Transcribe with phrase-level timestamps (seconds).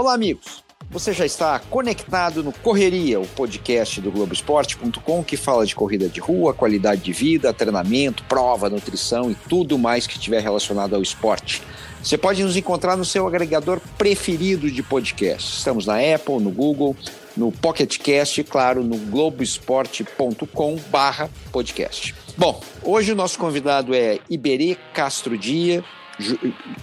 [0.00, 0.64] Olá, amigos.
[0.88, 6.20] Você já está conectado no Correria, o podcast do Globoesporte.com que fala de corrida de
[6.20, 11.62] rua, qualidade de vida, treinamento, prova, nutrição e tudo mais que estiver relacionado ao esporte.
[12.02, 15.58] Você pode nos encontrar no seu agregador preferido de podcast.
[15.58, 16.96] Estamos na Apple, no Google,
[17.36, 22.14] no Pocket Cast e, claro, no globoesporte.com barra podcast.
[22.38, 25.84] Bom, hoje o nosso convidado é Iberê Castro, Dia,
[26.18, 26.38] Ju,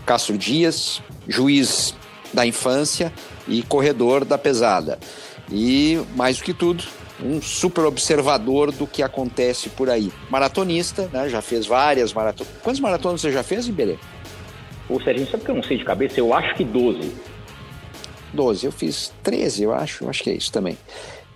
[0.05, 1.95] Castro Dias, juiz
[2.33, 3.11] da infância
[3.47, 4.99] e corredor da pesada.
[5.51, 6.83] E, mais do que tudo,
[7.23, 10.11] um super observador do que acontece por aí.
[10.29, 11.29] Maratonista, né?
[11.29, 12.53] Já fez várias maratonas.
[12.61, 13.97] Quantas maratonas você já fez, Iberê?
[14.89, 16.19] Ô, Serginho, sabe que eu não sei de cabeça?
[16.19, 17.11] Eu acho que 12.
[18.33, 20.77] 12, eu fiz 13, eu acho, eu acho que é isso também.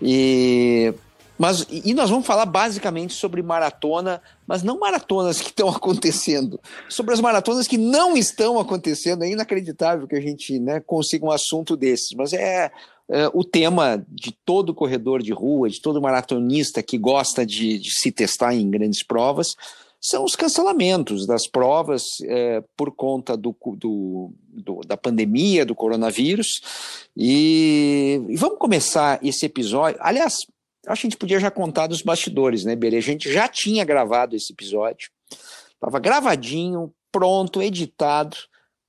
[0.02, 0.94] E
[1.42, 7.16] mas e nós vamos falar basicamente sobre maratona, mas não maratonas que estão acontecendo, sobre
[7.16, 9.24] as maratonas que não estão acontecendo.
[9.24, 12.72] É inacreditável que a gente né, consiga um assunto desses, mas é,
[13.10, 17.90] é o tema de todo corredor de rua, de todo maratonista que gosta de, de
[17.90, 19.56] se testar em grandes provas,
[20.00, 26.62] são os cancelamentos das provas é, por conta do, do, do, da pandemia, do coronavírus.
[27.18, 30.00] E, e, vamos começar esse episódio.
[30.02, 30.38] Aliás,
[30.88, 32.98] acho que a gente podia já contar dos bastidores, né, Berê?
[32.98, 35.10] A gente já tinha gravado esse episódio,
[35.74, 38.38] estava gravadinho, pronto, editado,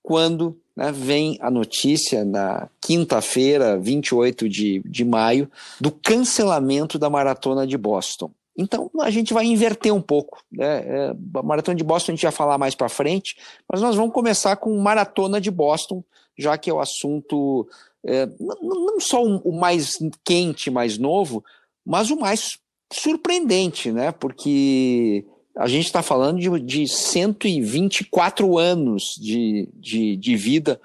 [0.02, 7.66] quando né, vem a notícia na quinta-feira, 28 de, de maio, do cancelamento da maratona
[7.66, 8.30] de Boston.
[8.56, 10.42] Então a gente vai inverter um pouco.
[10.50, 10.84] Né?
[10.86, 13.36] É, a maratona de Boston a gente vai falar mais para frente,
[13.70, 16.02] mas nós vamos começar com maratona de Boston,
[16.36, 17.66] já que é o assunto
[18.04, 21.44] é, não, só o mais quente, mais novo,
[21.84, 22.58] mas o mais
[22.92, 24.12] surpreendente, né?
[24.12, 25.24] Porque
[25.56, 30.80] a gente está falando de, de 124 anos de, de, de vida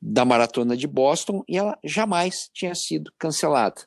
[0.00, 3.80] da maratona de Boston e ela jamais tinha sido cancelada.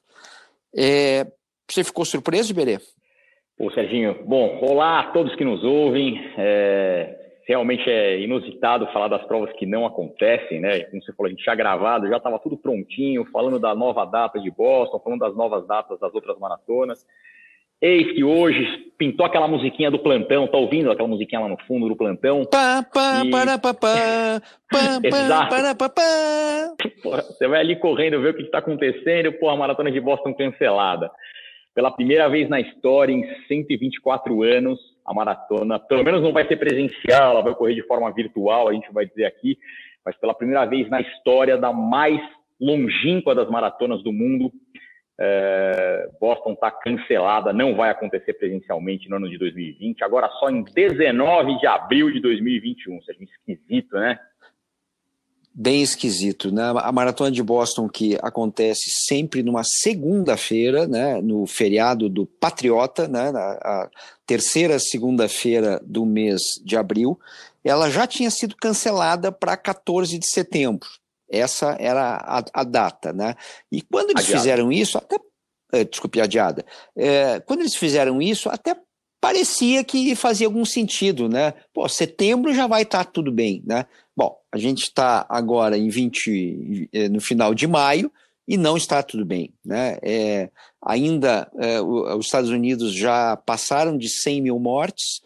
[0.76, 1.28] É,
[1.70, 2.80] você ficou surpreso, Berê?
[3.60, 6.20] Ô, Serginho, bom, olá a todos que nos ouvem.
[6.38, 10.82] É, realmente é inusitado falar das provas que não acontecem, né?
[10.86, 14.40] Como você falou, a gente já gravado, já estava tudo prontinho, falando da nova data
[14.40, 17.06] de Boston, falando das novas datas das outras maratonas.
[17.82, 18.64] Eis que hoje
[18.96, 22.46] pintou aquela musiquinha do plantão, tá ouvindo aquela musiquinha lá no fundo do plantão?
[22.46, 23.32] Pá, pá, e...
[23.32, 24.42] para, pá, pá,
[24.72, 25.50] pá, Exato.
[25.50, 26.76] Para, pá, pá.
[27.02, 30.32] Porra, você vai ali correndo ver o que está acontecendo, pô, a maratona de Boston
[30.36, 31.10] cancelada.
[31.74, 34.80] Pela primeira vez na história, em 124 anos,
[35.12, 38.74] a maratona, pelo menos não vai ser presencial, ela vai correr de forma virtual, a
[38.74, 39.58] gente vai dizer aqui,
[40.06, 42.20] mas pela primeira vez na história da mais
[42.60, 44.52] longínqua das maratonas do mundo,
[45.20, 50.64] é, Boston está cancelada, não vai acontecer presencialmente no ano de 2020, agora só em
[50.64, 53.02] 19 de abril de 2021.
[53.04, 54.18] Seja esquisito, né?
[55.54, 56.64] Bem esquisito, né?
[56.78, 61.22] A maratona de Boston que acontece sempre numa segunda-feira, né?
[61.22, 63.30] No feriado do Patriota, né?
[63.36, 63.90] A
[64.26, 67.20] terceira segunda-feira do mês de abril,
[67.64, 70.90] ela já tinha sido cancelada para 14 de setembro.
[71.30, 73.36] Essa era a, a data, né?
[73.72, 74.40] E quando eles adiada.
[74.40, 75.18] fizeram isso, até
[75.72, 76.66] é, desculpe, adiada.
[76.96, 78.76] É, quando eles fizeram isso, até
[79.22, 81.54] parecia que fazia algum sentido, né?
[81.72, 83.86] Pô, setembro já vai estar tá tudo bem, né?
[84.18, 88.12] Bom, a gente está agora em 20, eh, no final de maio
[88.48, 89.54] e não está tudo bem.
[89.64, 89.98] Né?
[90.02, 90.50] É,
[90.82, 95.22] ainda é, os Estados Unidos já passaram de 100 mil mortes.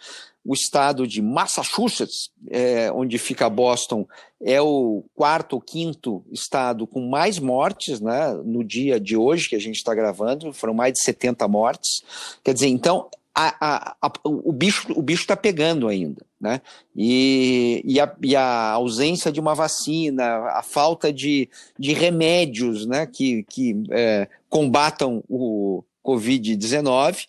[0.48, 4.08] O estado de Massachusetts, é, onde fica Boston,
[4.40, 9.56] é o quarto ou quinto estado com mais mortes né, no dia de hoje que
[9.56, 12.04] a gente está gravando, foram mais de 70 mortes.
[12.44, 16.62] Quer dizer, então, a, a, a, o bicho o bicho está pegando ainda, né?
[16.96, 23.06] E, e, a, e a ausência de uma vacina, a falta de, de remédios, né,
[23.06, 27.26] que, que é, combatam o Covid-19,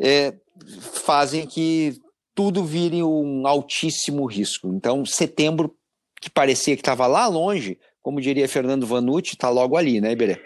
[0.00, 0.34] é,
[0.80, 2.00] fazem que
[2.32, 4.68] tudo vire um altíssimo risco.
[4.68, 5.74] Então, setembro,
[6.20, 10.36] que parecia que estava lá longe, como diria Fernando Vanucci, está logo ali, né, Iberê?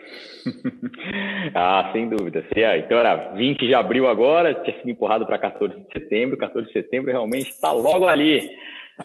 [1.55, 2.43] ah, sem dúvida.
[2.79, 6.39] Então era 20 de abril agora, tinha sido empurrado para 14 de setembro.
[6.39, 8.49] 14 de setembro realmente está logo ali.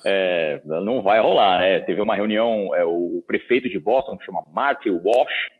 [0.05, 1.81] É, não vai rolar, né?
[1.81, 5.51] Teve uma reunião, é, o prefeito de Boston, que chama Marty Walsh,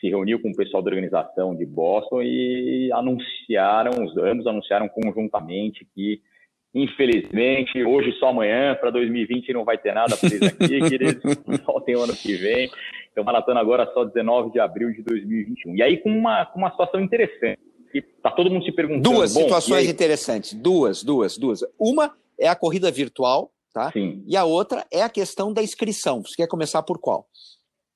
[0.00, 5.86] se reuniu com o pessoal da organização de Boston e anunciaram, os ambos anunciaram conjuntamente
[5.94, 6.20] que
[6.74, 11.16] Infelizmente, hoje só amanhã, para 2020 não vai ter nada para eles aqui, que eles
[11.66, 12.70] voltem o ano que vem.
[13.10, 15.76] Então, maratona agora só 19 de abril de 2021.
[15.76, 17.58] E aí com uma, com uma situação interessante,
[17.90, 19.16] que tá todo mundo se perguntando...
[19.16, 21.64] Duas situações interessantes, duas, duas, duas.
[21.78, 23.90] Uma é a corrida virtual, tá?
[23.90, 24.22] Sim.
[24.26, 26.22] E a outra é a questão da inscrição.
[26.22, 27.26] Você quer começar por qual?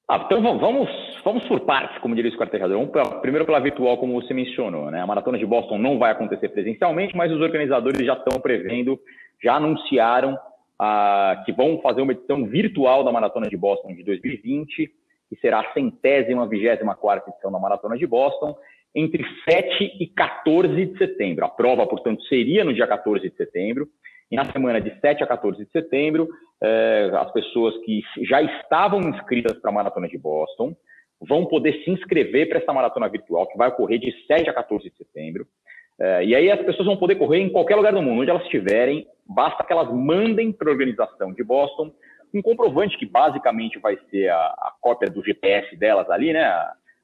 [0.07, 0.91] Ah, então vamos,
[1.25, 2.79] vamos por partes, como diria o esquartejador.
[3.23, 4.91] Primeiro pela virtual, como você mencionou.
[4.91, 5.01] Né?
[5.01, 9.01] A maratona de Boston não vai acontecer presencialmente, mas os organizadores já estão prevendo,
[9.43, 10.39] já anunciaram
[10.79, 14.93] ah, que vão fazer uma edição virtual da maratona de Boston de 2020,
[15.31, 18.55] que será a centésima, vigésima quarta edição da maratona de Boston,
[18.95, 21.47] entre 7 e 14 de setembro.
[21.47, 23.89] A prova, portanto, seria no dia 14 de setembro.
[24.31, 26.29] E na semana de 7 a 14 de setembro,
[26.65, 30.75] eh, as pessoas que já estavam inscritas para a Maratona de Boston
[31.21, 34.91] vão poder se inscrever para essa maratona virtual, que vai ocorrer de 7 a 14
[34.91, 35.47] de setembro.
[36.01, 38.45] Eh, e aí as pessoas vão poder correr em qualquer lugar do mundo, onde elas
[38.45, 41.93] estiverem, basta que elas mandem para a organização de Boston
[42.35, 46.51] um comprovante que basicamente vai ser a, a cópia do GPS delas ali, né?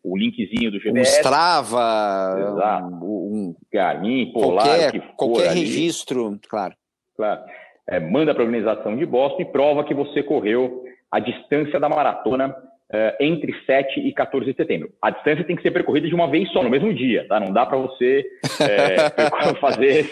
[0.03, 1.17] o linkzinho do GPS.
[1.17, 6.75] Um Strava, um, um Garmin, Polar, qualquer, qualquer registro, claro.
[7.17, 7.43] Claro.
[7.91, 11.89] É, manda para a organização de Boston e prova que você correu a distância da
[11.89, 12.55] maratona
[12.93, 14.91] é, entre 7 e 14 de setembro.
[15.03, 17.41] A distância tem que ser percorrida de uma vez só, no mesmo dia, tá?
[17.41, 18.25] Não dá para você
[18.61, 19.11] é,
[19.61, 20.05] fazer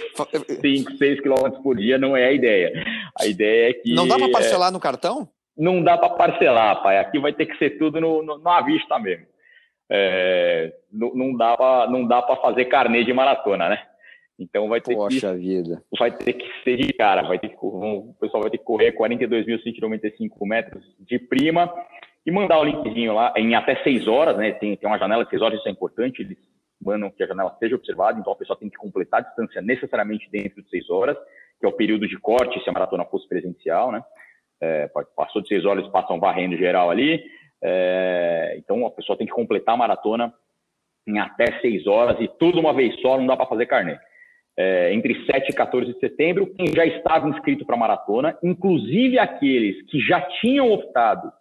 [0.60, 2.72] 5, 6 quilômetros por dia, não é a ideia.
[3.20, 3.94] A ideia é que...
[3.94, 5.28] Não dá para parcelar no cartão?
[5.56, 6.98] Não dá para parcelar, pai.
[6.98, 9.26] Aqui vai ter que ser tudo no, no, à vista mesmo.
[9.90, 13.82] É, não, não dá para fazer carnê de maratona, né?
[14.38, 15.82] Então vai ter Poxa que vida.
[15.98, 18.92] vai ter que ser de cara, vai ter que o pessoal vai ter que correr
[18.92, 21.72] 42.195 metros de prima
[22.24, 24.52] e mandar o linkzinho lá em até 6 horas, né?
[24.52, 26.38] Tem, tem uma janela de 6 horas, isso é importante, eles
[26.80, 30.30] mandam que a janela seja observada, então a pessoa tem que completar a distância necessariamente
[30.30, 31.16] dentro de 6 horas,
[31.58, 34.04] que é o período de corte se a maratona fosse presencial, né?
[34.60, 37.24] É, passou de 6 horas, passam varrendo geral ali,
[37.60, 40.32] é, então a pessoa tem que completar a maratona
[41.08, 43.98] em até 6 horas e tudo uma vez só, não dá para fazer carnê
[44.58, 49.16] é, entre 7 e 14 de setembro, quem já estava inscrito para a maratona, inclusive
[49.16, 51.32] aqueles que já tinham optado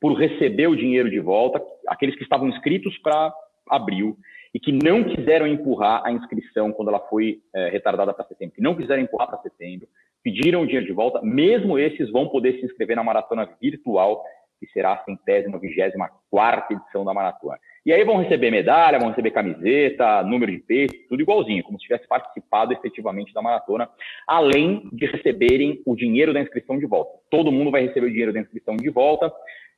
[0.00, 3.32] por receber o dinheiro de volta, aqueles que estavam inscritos para
[3.70, 4.16] abril
[4.52, 8.62] e que não quiseram empurrar a inscrição quando ela foi é, retardada para setembro, que
[8.62, 9.86] não quiseram empurrar para setembro,
[10.22, 14.24] pediram o dinheiro de volta, mesmo esses vão poder se inscrever na maratona virtual,
[14.58, 17.56] que será a centésima, vigésima quarta edição da maratona.
[17.84, 21.84] E aí vão receber medalha, vão receber camiseta, número de peso, tudo igualzinho, como se
[21.84, 23.90] tivesse participado efetivamente da maratona,
[24.26, 27.18] além de receberem o dinheiro da inscrição de volta.
[27.30, 29.30] Todo mundo vai receber o dinheiro da inscrição de volta.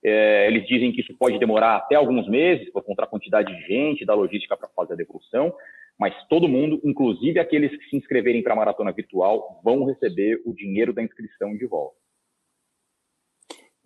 [0.05, 3.67] É, eles dizem que isso pode demorar até alguns meses, por conta da quantidade de
[3.67, 5.53] gente, da logística para fazer a devolução,
[5.99, 10.55] mas todo mundo, inclusive aqueles que se inscreverem para a maratona virtual, vão receber o
[10.55, 12.06] dinheiro da inscrição de volta.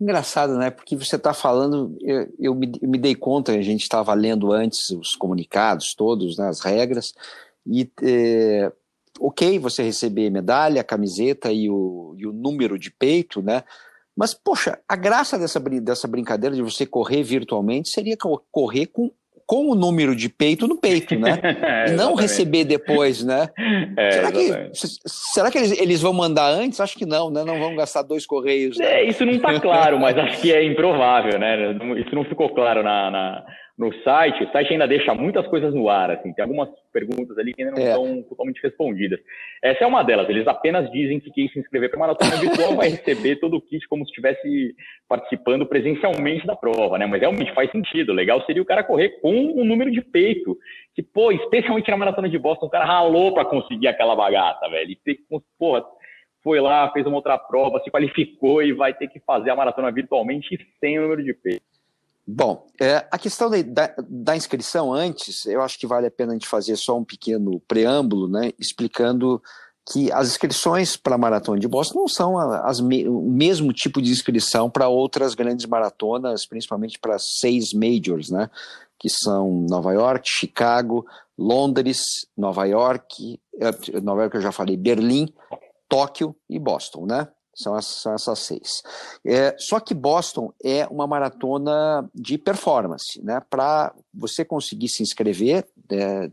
[0.01, 0.71] Engraçado, né?
[0.71, 4.51] Porque você está falando, eu, eu, me, eu, me, dei conta, a gente estava lendo
[4.51, 7.13] antes os comunicados todos, né, as regras,
[7.67, 8.71] e é,
[9.19, 13.63] ok você receber medalha, camiseta e o, e o número de peito, né?
[14.17, 18.17] Mas, poxa, a graça dessa, dessa brincadeira de você correr virtualmente seria
[18.51, 19.11] correr com
[19.51, 21.37] com o número de peito no peito, né?
[21.43, 23.49] é, e não receber depois, né?
[23.97, 24.71] É, será, que,
[25.05, 26.79] será que eles, eles, vão mandar antes?
[26.79, 27.43] Acho que não, né?
[27.43, 28.77] Não vão gastar dois correios.
[28.77, 28.85] Né?
[28.85, 31.73] É, isso não está claro, mas acho que é improvável, né?
[31.99, 33.45] Isso não ficou claro na, na
[33.77, 37.53] no site, o site ainda deixa muitas coisas no ar, assim, tem algumas perguntas ali
[37.53, 37.89] que ainda não é.
[37.89, 39.19] estão totalmente respondidas.
[39.63, 42.75] Essa é uma delas, eles apenas dizem que quem se inscrever para a maratona virtual
[42.75, 44.75] vai receber todo o kit como se estivesse
[45.07, 47.05] participando presencialmente da prova, né?
[47.05, 50.57] Mas realmente faz sentido, legal seria o cara correr com um número de peito,
[50.93, 54.91] que, pô, especialmente na maratona de Boston, o cara ralou para conseguir aquela bagaça, velho,
[54.91, 55.19] e,
[55.57, 55.83] porra,
[56.43, 59.91] foi lá, fez uma outra prova, se qualificou e vai ter que fazer a maratona
[59.91, 61.70] virtualmente sem o número de peito.
[62.33, 66.35] Bom, é, a questão da, da, inscrição antes, eu acho que vale a pena a
[66.35, 69.43] gente fazer só um pequeno preâmbulo, né, explicando
[69.91, 74.11] que as inscrições para a Maratona de Boston não são as, o mesmo tipo de
[74.11, 78.49] inscrição para outras grandes maratonas, principalmente para seis majors, né,
[78.97, 81.05] que são Nova York, Chicago,
[81.37, 81.99] Londres,
[82.37, 85.27] Nova York, é, Nova York eu já falei, Berlim,
[85.89, 87.27] Tóquio e Boston, né?
[87.53, 88.81] São, as, são essas seis.
[89.25, 93.21] É, só que Boston é uma maratona de performance.
[93.21, 93.41] Né?
[93.49, 96.29] Para você conseguir se inscrever, é,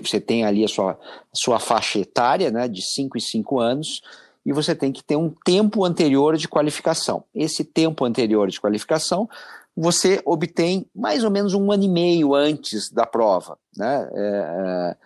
[0.00, 4.02] você tem ali a sua, a sua faixa etária né, de 5 e 5 anos,
[4.46, 7.24] e você tem que ter um tempo anterior de qualificação.
[7.34, 9.28] Esse tempo anterior de qualificação
[9.76, 13.58] você obtém mais ou menos um ano e meio antes da prova.
[13.76, 14.08] Né?
[14.14, 14.96] É,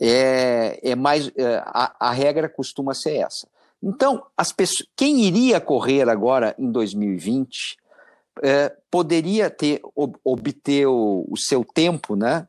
[0.00, 3.48] é, é mais, é, a, a regra costuma ser essa.
[3.82, 7.76] Então, as pessoas, quem iria correr agora em 2020
[8.42, 9.80] é, poderia ter
[10.24, 12.46] obter o, o, seu tempo, né?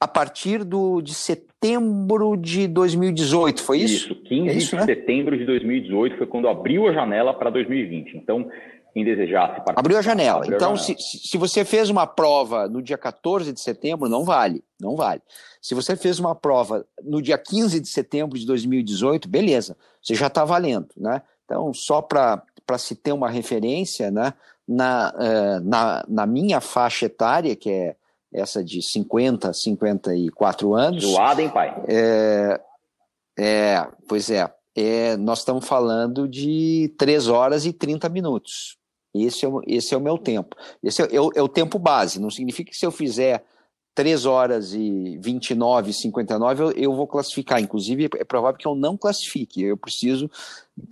[0.00, 4.12] A partir do, de setembro de 2018, foi isso?
[4.12, 4.84] Isso, 15 é isso, de né?
[4.84, 8.16] setembro de 2018 foi quando abriu a janela para 2020.
[8.16, 8.50] Então,
[9.58, 9.80] participar.
[9.80, 10.38] Abriu a janela.
[10.38, 10.98] Abriu então, a janela.
[10.98, 15.20] Se, se você fez uma prova no dia 14 de setembro, não vale, não vale.
[15.60, 20.28] Se você fez uma prova no dia 15 de setembro de 2018, beleza, você já
[20.28, 21.22] está valendo, né?
[21.44, 22.42] Então, só para
[22.78, 24.32] se ter uma referência, né,
[24.66, 27.96] na, uh, na, na minha faixa etária, que é
[28.32, 31.04] essa de 50, 54 anos.
[31.04, 31.82] Zoada, hein, pai?
[31.86, 32.60] É,
[33.38, 38.76] é, pois é, é, nós estamos falando de 3 horas e 30 minutos.
[39.14, 40.56] Esse é, esse é o meu tempo.
[40.82, 42.20] Esse é, é, é o tempo base.
[42.20, 43.44] Não significa que se eu fizer
[43.94, 47.60] 3 horas e 29, 59, eu, eu vou classificar.
[47.60, 49.62] Inclusive, é provável que eu não classifique.
[49.62, 50.28] Eu preciso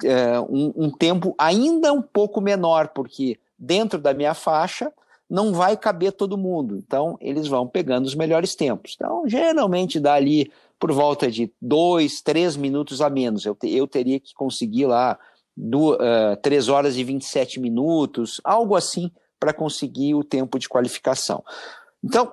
[0.04, 4.92] é, um, um tempo ainda um pouco menor, porque dentro da minha faixa
[5.28, 6.76] não vai caber todo mundo.
[6.76, 8.94] Então, eles vão pegando os melhores tempos.
[8.94, 13.46] Então, geralmente dá ali por volta de dois, três minutos a menos.
[13.46, 15.18] Eu, eu teria que conseguir lá
[15.56, 21.42] do, uh, 3 horas e 27 minutos, algo assim, para conseguir o tempo de qualificação.
[22.02, 22.32] Então,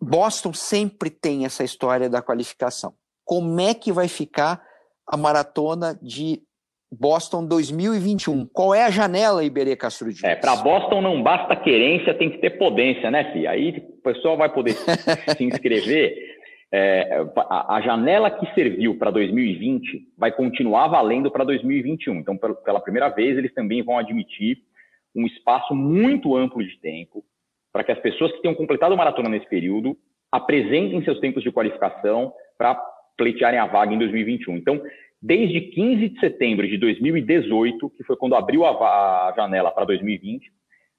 [0.00, 2.94] Boston sempre tem essa história da qualificação.
[3.24, 4.62] Como é que vai ficar
[5.06, 6.42] a maratona de
[6.90, 8.46] Boston 2021?
[8.46, 10.24] Qual é a janela, Iberê Castro Dias?
[10.24, 13.46] É, para Boston não basta querência, tem que ter potência, né, Fih?
[13.46, 16.14] Aí o pessoal vai poder se inscrever.
[16.72, 22.16] É, a, janela que serviu para 2020 vai continuar valendo para 2021.
[22.16, 24.58] Então, pela primeira vez, eles também vão admitir
[25.14, 27.24] um espaço muito amplo de tempo
[27.72, 29.96] para que as pessoas que tenham completado a maratona nesse período
[30.30, 32.74] apresentem seus tempos de qualificação para
[33.16, 34.56] pleitearem a vaga em 2021.
[34.56, 34.80] Então,
[35.20, 40.50] desde 15 de setembro de 2018, que foi quando abriu a, a janela para 2020,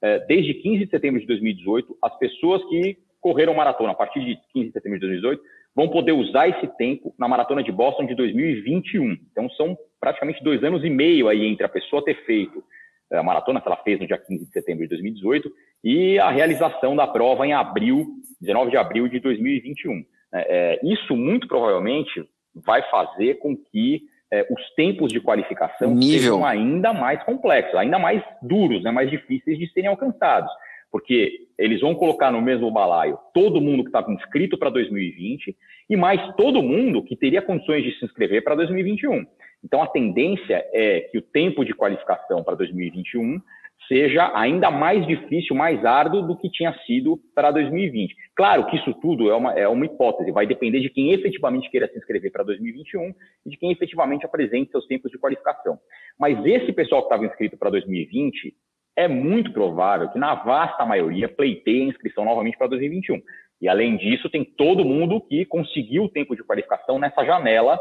[0.02, 4.38] é, desde 15 de setembro de 2018, as pessoas que correram maratona a partir de
[4.54, 8.16] 15 de setembro de 2018 vão poder usar esse tempo na maratona de Boston de
[8.16, 9.18] 2021.
[9.32, 12.64] Então, são praticamente dois anos e meio aí entre a pessoa ter feito
[13.12, 15.52] é, a maratona que ela fez no dia 15 de setembro de 2018
[15.84, 18.06] e a realização da prova em abril,
[18.40, 20.04] 19 de abril de 2021.
[20.34, 22.24] É, é, isso muito provavelmente
[22.56, 24.02] vai fazer com que
[24.32, 26.20] é, os tempos de qualificação Nível.
[26.20, 30.52] sejam ainda mais complexos, ainda mais duros, né, mais difíceis de serem alcançados.
[30.92, 35.56] Porque eles vão colocar no mesmo balaio todo mundo que estava inscrito para 2020
[35.90, 39.26] e mais todo mundo que teria condições de se inscrever para 2021.
[39.64, 43.40] Então, a tendência é que o tempo de qualificação para 2021
[43.88, 48.16] seja ainda mais difícil, mais árduo do que tinha sido para 2020.
[48.36, 51.88] Claro que isso tudo é uma, é uma hipótese, vai depender de quem efetivamente queira
[51.88, 53.14] se inscrever para 2021
[53.46, 55.80] e de quem efetivamente apresente seus tempos de qualificação.
[56.20, 58.54] Mas esse pessoal que estava inscrito para 2020,
[58.96, 63.22] é muito provável que, na vasta maioria, pleiteie a inscrição novamente para 2021.
[63.62, 67.80] E, além disso, tem todo mundo que conseguiu o tempo de qualificação nessa janela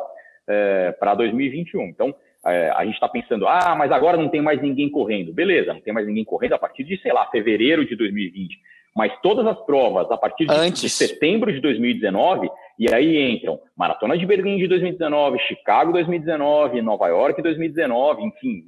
[0.49, 1.85] é, para 2021.
[1.85, 2.15] Então,
[2.47, 5.33] é, a gente está pensando, ah, mas agora não tem mais ninguém correndo.
[5.33, 8.59] Beleza, não tem mais ninguém correndo a partir de, sei lá, fevereiro de 2020.
[8.95, 10.81] Mas todas as provas a partir de, Antes.
[10.83, 17.07] de setembro de 2019, e aí entram Maratona de Berlim de 2019, Chicago 2019, Nova
[17.09, 18.65] York 2019, enfim,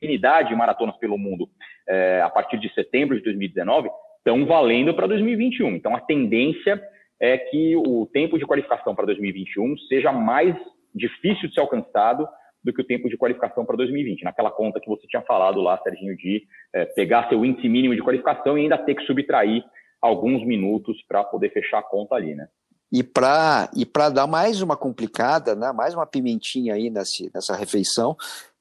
[0.00, 1.48] infinidade de maratonas pelo mundo
[1.88, 3.88] é, a partir de setembro de 2019,
[4.18, 5.76] estão valendo para 2021.
[5.76, 6.80] Então a tendência
[7.20, 10.56] é que o tempo de qualificação para 2021 seja mais
[10.94, 12.26] difícil de ser alcançado
[12.62, 14.22] do que o tempo de qualificação para 2020.
[14.22, 16.42] Naquela conta que você tinha falado lá, Serginho, de
[16.74, 19.62] é, pegar seu índice mínimo de qualificação e ainda ter que subtrair
[20.00, 22.48] alguns minutos para poder fechar a conta ali, né?
[22.92, 28.16] E para e dar mais uma complicada, né, mais uma pimentinha aí nessa, nessa refeição,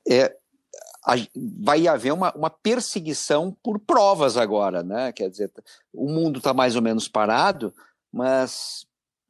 [0.08, 0.31] é,
[1.62, 5.12] vai haver uma, uma perseguição por provas agora, né?
[5.12, 5.51] Quer dizer,
[5.94, 7.74] o mundo está mais ou menos parado,
[8.12, 8.86] mas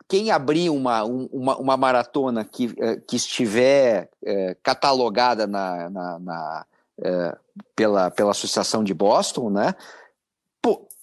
[0.08, 6.66] quem abrir uma, uma, uma maratona que, eh, que estiver é, catalogada na, na, na
[7.02, 7.38] é,
[7.76, 9.76] pela, pela Associação de Boston, né,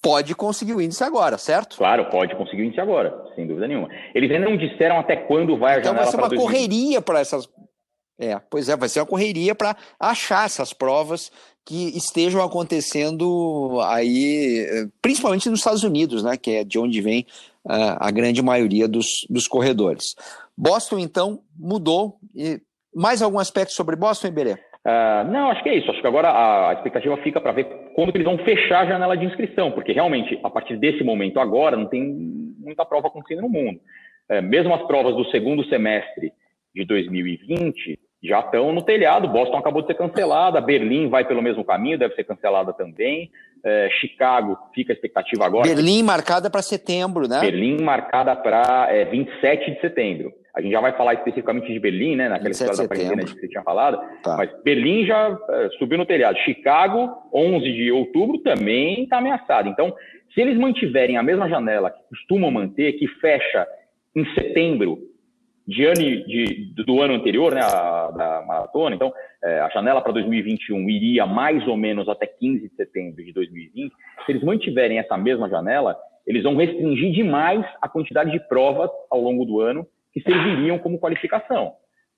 [0.06, 1.76] pode conseguir o índice agora, certo?
[1.76, 3.88] Claro, pode conseguir o índice agora, sem dúvida nenhuma.
[4.14, 7.02] Eles ainda não disseram até quando vai a então janela Então vai ser uma correria
[7.02, 7.48] para essas...
[8.18, 11.30] É, pois é, vai ser uma correria para achar essas provas
[11.64, 17.26] que estejam acontecendo aí, principalmente nos Estados Unidos, né, que é de onde vem
[17.66, 20.14] uh, a grande maioria dos, dos corredores.
[20.56, 22.16] Boston, então, mudou.
[22.34, 22.60] E
[22.94, 24.52] mais algum aspecto sobre Boston, Iberê?
[24.52, 25.90] Uh, não, acho que é isso.
[25.90, 29.26] Acho que agora a, expectativa fica para ver quando eles vão fechar a janela de
[29.26, 32.02] inscrição, porque realmente, a partir desse momento agora, não tem
[32.58, 33.80] muita prova acontecendo no mundo.
[34.28, 36.32] É, mesmo as provas do segundo semestre
[36.74, 39.28] de 2020, já estão no telhado.
[39.28, 43.30] Boston acabou de ser cancelada, Berlim vai pelo mesmo caminho, deve ser cancelada também.
[43.64, 45.66] É, Chicago fica a expectativa agora.
[45.66, 47.40] Berlim marcada para setembro, né?
[47.40, 50.32] Berlim marcada para é, 27 de setembro.
[50.54, 52.28] A gente já vai falar especificamente de Berlim, né?
[52.28, 53.98] Naquela história da quarentena que você tinha falado.
[54.22, 54.36] Tá.
[54.38, 56.38] Mas Berlim já é, subiu no telhado.
[56.38, 59.68] Chicago, 11 de outubro, também está ameaçado.
[59.68, 59.94] Então,
[60.32, 63.66] se eles mantiverem a mesma janela que costumam manter, que fecha
[64.14, 64.98] em setembro
[65.66, 70.12] de ano, de, do ano anterior, né, a, da maratona, então é, a janela para
[70.12, 73.92] 2021 iria mais ou menos até 15 de setembro de 2020.
[74.24, 75.96] Se eles mantiverem essa mesma janela,
[76.26, 80.98] eles vão restringir demais a quantidade de provas ao longo do ano que serviriam como
[80.98, 81.74] qualificação.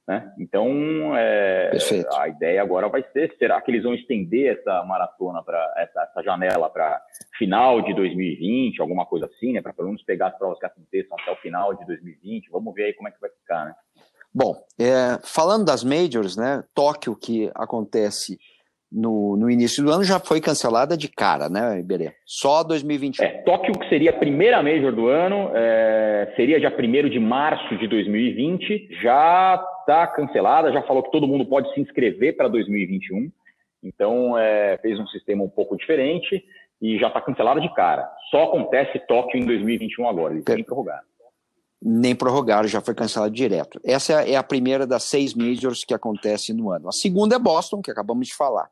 [0.08, 0.32] Né?
[0.38, 1.70] Então, é,
[2.16, 6.22] a ideia agora vai ser: será que eles vão estender essa maratona para essa, essa,
[6.22, 6.98] janela para
[7.36, 9.60] final de 2020, alguma coisa assim, né?
[9.60, 12.48] Para pelo menos pegar as provas que aconteçam até o final de 2020?
[12.50, 13.74] Vamos ver aí como é que vai ficar, né?
[14.34, 16.64] Bom, é, falando das majors, né?
[16.74, 18.38] Tóquio que acontece
[18.90, 22.12] no, no início do ano já foi cancelada de cara, né, Iberê?
[22.24, 23.22] Só 2021.
[23.22, 27.76] É, Tóquio, que seria a primeira Major do ano, é, seria dia 1 de março
[27.76, 33.30] de 2020, já está cancelada, já falou que todo mundo pode se inscrever para 2021.
[33.82, 36.44] Então, é, fez um sistema um pouco diferente
[36.80, 38.08] e já está cancelada de cara.
[38.30, 41.02] Só acontece Tóquio em 2021 agora, eles têm prorrogar
[41.80, 43.80] nem prorrogaram, já foi cancelado direto.
[43.84, 46.88] Essa é a primeira das seis majors que acontece no ano.
[46.88, 48.68] A segunda é Boston, que acabamos de falar.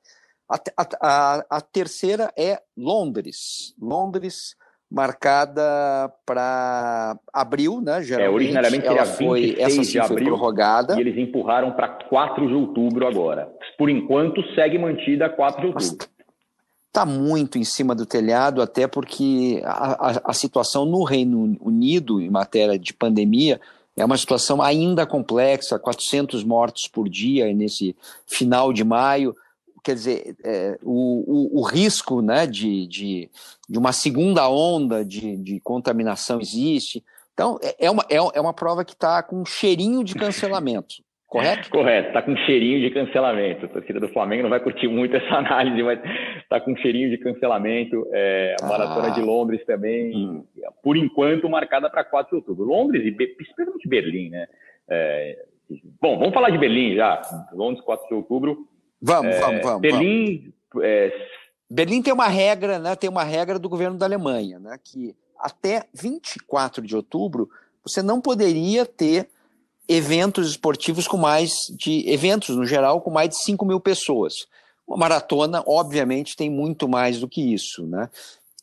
[0.48, 3.74] A, a, a, a terceira é Londres.
[3.80, 4.56] Londres,
[4.90, 5.62] marcada
[6.24, 8.02] para abril, né?
[8.02, 10.96] Geralmente, é, originalmente ela foi, essa sim de abril, prorrogada.
[10.96, 13.48] E eles empurraram para 4 de outubro agora.
[13.76, 16.06] Por enquanto, segue mantida 4 de outubro.
[16.88, 22.22] Está muito em cima do telhado, até porque a, a, a, situação no Reino Unido
[22.22, 23.60] em matéria de pandemia
[23.94, 27.94] é uma situação ainda complexa, 400 mortos por dia nesse
[28.26, 29.36] final de maio.
[29.86, 33.30] Quer dizer, é, o, o, o, risco né, de, de,
[33.68, 37.04] de, uma segunda onda de, de contaminação existe.
[37.32, 40.96] Então, é, é uma, é, é uma prova que está com um cheirinho de cancelamento.
[41.28, 41.70] Correto?
[41.70, 43.66] Correto, está com cheirinho de cancelamento.
[43.66, 46.00] A torcida do Flamengo não vai curtir muito essa análise, mas
[46.42, 48.08] está com cheirinho de cancelamento.
[48.12, 49.10] É, a Maratona ah.
[49.10, 50.44] de Londres também, hum.
[50.82, 52.64] por enquanto, marcada para 4 de outubro.
[52.64, 54.48] Londres e principalmente Berlim, né?
[54.88, 55.44] É,
[56.00, 57.22] bom, vamos falar de Berlim já.
[57.52, 58.66] Londres, 4 de outubro.
[59.00, 59.80] Vamos, é, vamos, vamos.
[59.80, 60.52] Berlim.
[60.72, 60.88] Vamos.
[60.88, 61.12] É,
[61.68, 62.94] Berlim tem uma regra, né?
[62.94, 64.78] Tem uma regra do governo da Alemanha, né?
[64.82, 67.48] Que até 24 de outubro
[67.82, 69.28] você não poderia ter
[69.88, 74.46] eventos esportivos com mais de eventos no geral com mais de 5 mil pessoas.
[74.86, 78.08] Uma maratona, obviamente, tem muito mais do que isso, né?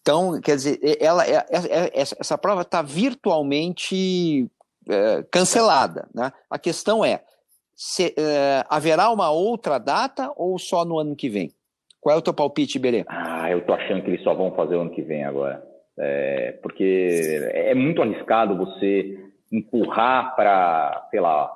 [0.01, 4.49] Então, quer dizer, ela, é, é, é, essa prova está virtualmente
[4.87, 6.09] é, cancelada.
[6.13, 6.31] Né?
[6.49, 7.23] A questão é:
[7.75, 11.51] se, é, haverá uma outra data ou só no ano que vem?
[11.99, 13.05] Qual é o teu palpite, Berê?
[13.07, 15.63] Ah, eu tô achando que eles só vão fazer o ano que vem agora.
[15.97, 17.09] É, porque
[17.53, 19.19] é muito arriscado você
[19.51, 21.51] empurrar para, sei lá,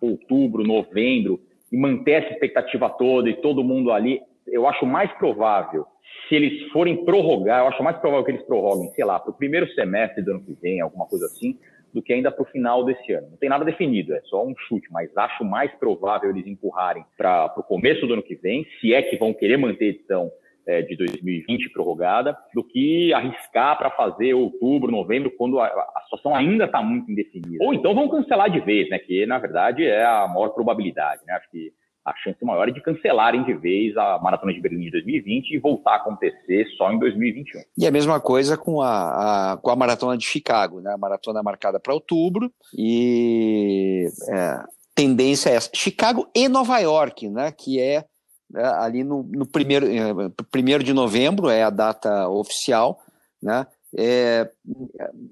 [0.00, 1.40] outubro, novembro
[1.70, 5.86] e manter essa expectativa toda e todo mundo ali, eu acho mais provável,
[6.28, 9.34] se eles forem prorrogar, eu acho mais provável que eles prorroguem, sei lá, para o
[9.34, 11.58] primeiro semestre do ano que vem, alguma coisa assim,
[11.92, 13.30] do que ainda para o final desse ano.
[13.30, 17.52] Não tem nada definido, é só um chute, mas acho mais provável eles empurrarem para
[17.56, 20.30] o começo do ano que vem, se é que vão querer manter a edição
[20.68, 26.34] é, de 2020 prorrogada, do que arriscar para fazer outubro, novembro, quando a, a situação
[26.34, 27.64] ainda está muito indefinida.
[27.64, 28.98] Ou então vão cancelar de vez, né?
[28.98, 31.32] Que na verdade é a maior probabilidade, né?
[31.32, 31.72] Acho que
[32.10, 35.58] a chance maior é de cancelarem de vez a Maratona de Berlim de 2020 e
[35.58, 37.60] voltar a acontecer só em 2021.
[37.76, 40.92] E a mesma coisa com a, a com a Maratona de Chicago, né?
[40.92, 44.58] A maratona marcada para outubro e é,
[44.94, 45.70] tendência é essa.
[45.74, 47.52] Chicago e Nova York, né?
[47.52, 48.04] Que é
[48.50, 52.98] né, ali no, no primeiro, eh, primeiro de novembro, é a data oficial,
[53.42, 53.66] né?
[53.96, 54.50] É,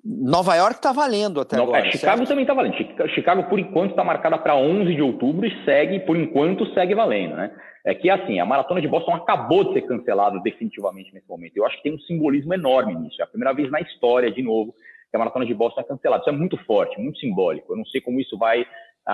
[0.04, 1.86] Nova York está valendo até Não, agora.
[1.86, 2.28] É, Chicago certo?
[2.28, 2.74] também está valendo.
[3.14, 7.36] Chicago, por enquanto, está marcada para 11 de outubro e segue, por enquanto, segue valendo.
[7.36, 7.50] Né?
[7.84, 11.56] É que, assim, a maratona de Boston acabou de ser cancelada definitivamente nesse momento.
[11.56, 13.20] Eu acho que tem um simbolismo enorme nisso.
[13.20, 14.74] É a primeira vez na história, de novo,
[15.10, 16.22] que a maratona de Boston é cancelada.
[16.22, 17.72] Isso é muito forte, muito simbólico.
[17.72, 18.66] Eu não sei como isso vai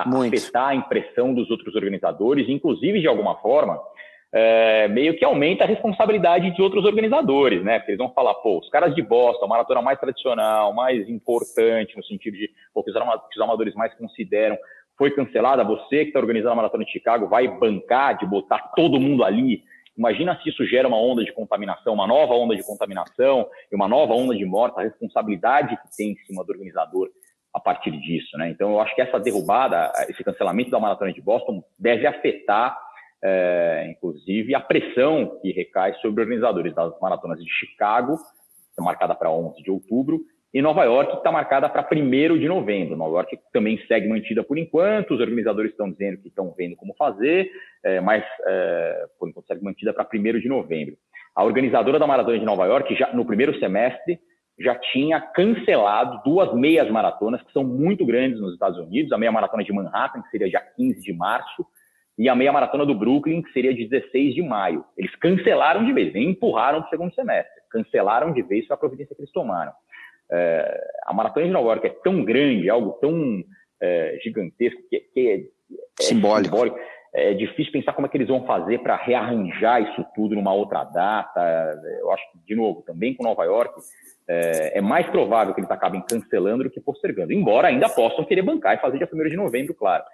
[0.07, 0.37] Muito.
[0.37, 3.79] afetar a impressão dos outros organizadores, inclusive, de alguma forma,
[4.33, 7.79] é, meio que aumenta a responsabilidade de outros organizadores, né?
[7.79, 11.97] Porque eles vão falar, pô, os caras de Boston, a maratona mais tradicional, mais importante,
[11.97, 14.57] no sentido de pô, que os amadores mais consideram,
[14.97, 19.01] foi cancelada, você que está organizando a maratona de Chicago vai bancar de botar todo
[19.01, 19.63] mundo ali.
[19.97, 23.87] Imagina se isso gera uma onda de contaminação, uma nova onda de contaminação e uma
[23.87, 27.11] nova onda de morte, a responsabilidade que tem em cima do organizador
[27.53, 28.49] a partir disso, né?
[28.49, 32.79] Então, eu acho que essa derrubada, esse cancelamento da maratona de Boston deve afetar
[33.23, 38.19] é, inclusive a pressão que recai sobre organizadores das maratonas de Chicago,
[38.79, 40.21] é marcada para 11 de outubro,
[40.53, 42.95] e Nova York está marcada para 1 de novembro.
[42.95, 46.95] Nova York também segue mantida por enquanto, os organizadores estão dizendo que estão vendo como
[46.95, 47.51] fazer,
[47.83, 50.95] é, mas é, por enquanto segue mantida para 1 de novembro.
[51.35, 54.19] A organizadora da Maratona de Nova York, já no primeiro semestre,
[54.59, 59.33] já tinha cancelado duas meias maratonas que são muito grandes nos Estados Unidos, a meia
[59.33, 61.67] maratona de Manhattan, que seria dia 15 de março,
[62.19, 64.85] e a meia maratona do Brooklyn, que seria de 16 de maio.
[64.97, 68.79] Eles cancelaram de vez, nem empurraram para o segundo semestre, cancelaram de vez, foi a
[68.79, 69.73] providência que eles tomaram.
[70.31, 73.43] É, a maratona de Nova York é tão grande, algo tão
[73.81, 76.55] é, gigantesco, que, que é, é simbólico.
[76.55, 76.79] simbólico.
[77.15, 80.83] É difícil pensar como é que eles vão fazer para rearranjar isso tudo numa outra
[80.85, 81.79] data.
[82.01, 83.75] Eu acho que, de novo, também com Nova York,
[84.27, 88.41] é, é mais provável que eles acabem cancelando do que postergando, embora ainda possam querer
[88.41, 90.05] bancar e fazer dia 1 de novembro, claro.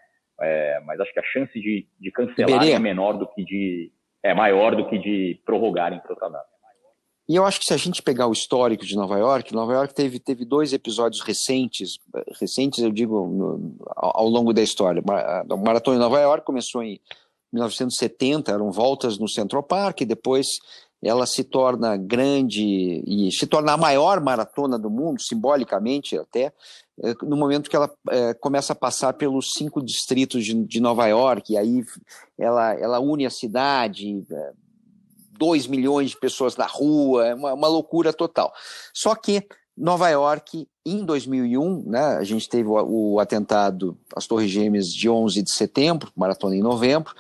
[0.41, 3.93] É, mas acho que a chance de, de cancelar é menor do que de.
[4.23, 6.59] é maior do que de prorrogarem para outra data.
[7.29, 9.93] E eu acho que se a gente pegar o histórico de Nova York, Nova York
[9.93, 11.99] teve, teve dois episódios recentes,
[12.41, 15.03] recentes eu digo no, ao, ao, longo da história.
[15.07, 16.99] A Maratona de Nova York começou em
[17.53, 20.59] 1970, eram voltas no Central Park, e depois
[21.03, 26.51] ela se torna grande e se torna a maior maratona do mundo, simbolicamente até,
[27.23, 31.53] no momento que ela é, começa a passar pelos cinco distritos de, de, Nova York,
[31.53, 31.85] e aí
[32.37, 34.25] ela, ela une a cidade,
[35.39, 38.53] 2 milhões de pessoas na rua, é uma, uma loucura total.
[38.93, 44.51] Só que Nova York, em 2001, né, a gente teve o, o, atentado às Torres
[44.51, 47.15] Gêmeas de 11 de setembro, maratona em novembro,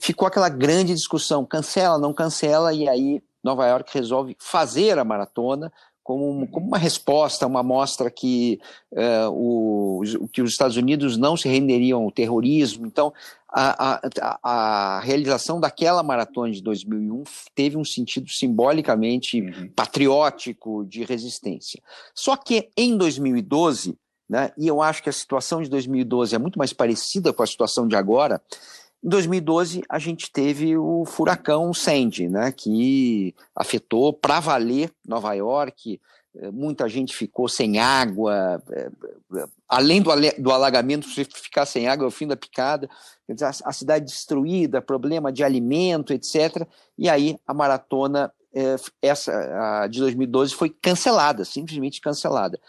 [0.00, 5.72] ficou aquela grande discussão, cancela, não cancela, e aí Nova York resolve fazer a maratona
[6.04, 8.60] como, como uma resposta, uma mostra que,
[8.92, 12.86] uh, o, que os Estados Unidos não se renderiam ao terrorismo.
[12.86, 13.10] Então,
[13.48, 19.70] a, a, a, realização daquela maratona de 2001 teve um sentido simbolicamente uhum.
[19.74, 21.80] patriótico de resistência.
[22.14, 23.96] Só que em 2012,
[24.28, 27.46] né, e eu acho que a situação de 2012 é muito mais parecida com a
[27.46, 28.42] situação de agora,
[29.04, 36.00] em 2012, a gente teve o furacão Sandy, né, que afetou para valer Nova York,
[36.36, 38.90] eh, muita gente ficou sem água, eh,
[39.36, 42.88] eh, além do, alagamento, ficar sem água é o fim da picada,
[43.64, 46.66] a, cidade destruída, problema de alimento, etc.
[46.96, 48.32] E aí a maratona
[49.02, 52.60] essa de 2012 foi cancelada, simplesmente cancelada.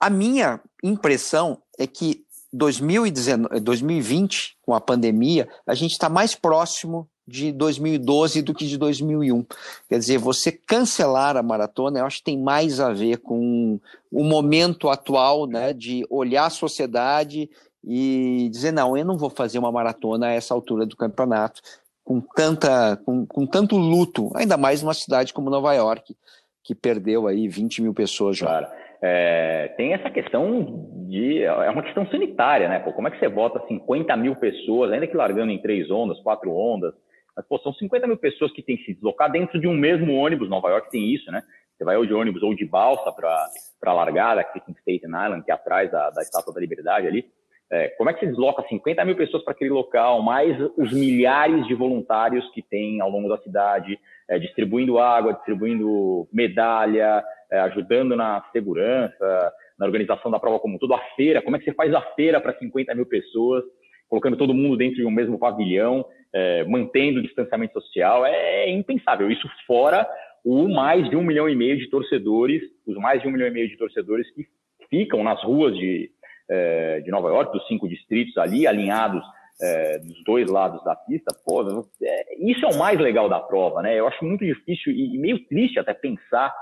[0.00, 7.08] A minha impressão é que 2019, 2020, com a pandemia, a gente está mais próximo
[7.26, 9.46] de 2012 do que de 2001.
[9.88, 13.78] Quer dizer, você cancelar a maratona, eu acho que tem mais a ver com
[14.10, 17.48] o momento atual, né, de olhar a sociedade
[17.84, 21.62] e dizer não, eu não vou fazer uma maratona a essa altura do campeonato
[22.04, 26.16] com tanta, com, com tanto luto, ainda mais numa cidade como Nova York,
[26.64, 28.68] que perdeu aí 20 mil pessoas já.
[29.02, 31.42] É, tem essa questão de.
[31.42, 32.78] É uma questão sanitária, né?
[32.80, 36.20] Pô, como é que você bota 50 mil pessoas, ainda que largando em três ondas,
[36.20, 36.94] quatro ondas,
[37.34, 40.14] mas pô, são 50 mil pessoas que têm que se deslocar dentro de um mesmo
[40.14, 40.50] ônibus.
[40.50, 41.42] Nova York tem isso, né?
[41.76, 43.48] Você vai ou de ônibus ou de balsa para
[43.86, 47.24] a largada, que em Staten Island, que é atrás da, da Estátua da Liberdade ali.
[47.72, 51.66] É, como é que se desloca 50 mil pessoas para aquele local, mais os milhares
[51.68, 53.98] de voluntários que tem ao longo da cidade,
[54.30, 60.78] é, distribuindo água, distribuindo medalha, é, ajudando na segurança, na organização da prova como um
[60.78, 63.64] todo, a feira, como é que você faz a feira para 50 mil pessoas,
[64.08, 68.70] colocando todo mundo dentro de um mesmo pavilhão, é, mantendo o distanciamento social, é, é
[68.70, 69.28] impensável.
[69.30, 70.06] Isso fora
[70.44, 73.50] o mais de um milhão e meio de torcedores, os mais de um milhão e
[73.50, 74.46] meio de torcedores que
[74.88, 76.08] ficam nas ruas de,
[76.48, 79.24] é, de Nova York, dos cinco distritos ali, alinhados
[79.60, 81.62] é, dos dois lados da pista, pô,
[82.02, 83.98] é, isso é o mais legal da prova, né?
[83.98, 86.54] Eu acho muito difícil e meio triste até pensar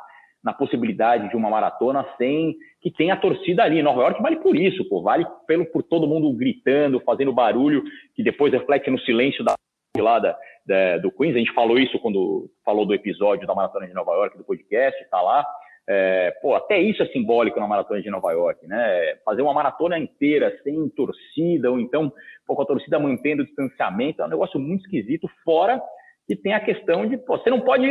[0.43, 3.83] na possibilidade de uma maratona sem que tenha a torcida ali.
[3.83, 7.83] Nova York vale por isso, pô, vale pelo por todo mundo gritando, fazendo barulho
[8.15, 9.55] que depois reflete no silêncio da
[9.97, 11.35] lá da, da, do Queens.
[11.35, 15.05] A gente falou isso quando falou do episódio da maratona de Nova York do podcast,
[15.11, 15.45] tá lá.
[15.91, 19.15] É, pô, até isso é simbólico na maratona de Nova York, né?
[19.25, 22.13] Fazer uma maratona inteira sem torcida ou então
[22.47, 25.81] pô, com a torcida mantendo o distanciamento é um negócio muito esquisito, fora
[26.29, 27.87] e tem a questão de pô, você não pode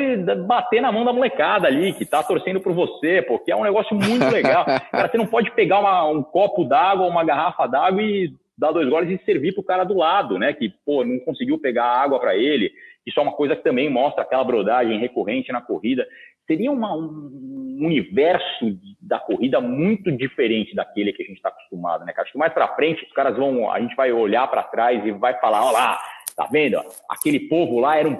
[0.45, 3.95] bater na mão da molecada ali que tá torcendo por você, porque é um negócio
[3.95, 4.63] muito legal.
[4.91, 8.87] Cara, você não pode pegar uma, um copo d'água, uma garrafa d'água e dar dois
[8.87, 10.53] goles e servir pro cara do lado, né?
[10.53, 12.71] Que pô, não conseguiu pegar água para ele.
[13.07, 16.05] Isso é uma coisa que também mostra aquela brodagem recorrente na corrida.
[16.47, 22.13] Seria uma, um universo da corrida muito diferente daquele que a gente está acostumado, né?
[22.17, 25.11] Acho que mais para frente os caras vão, a gente vai olhar para trás e
[25.11, 25.99] vai falar, olha lá,
[26.37, 26.79] Tá vendo?
[27.09, 28.15] Aquele povo lá era um.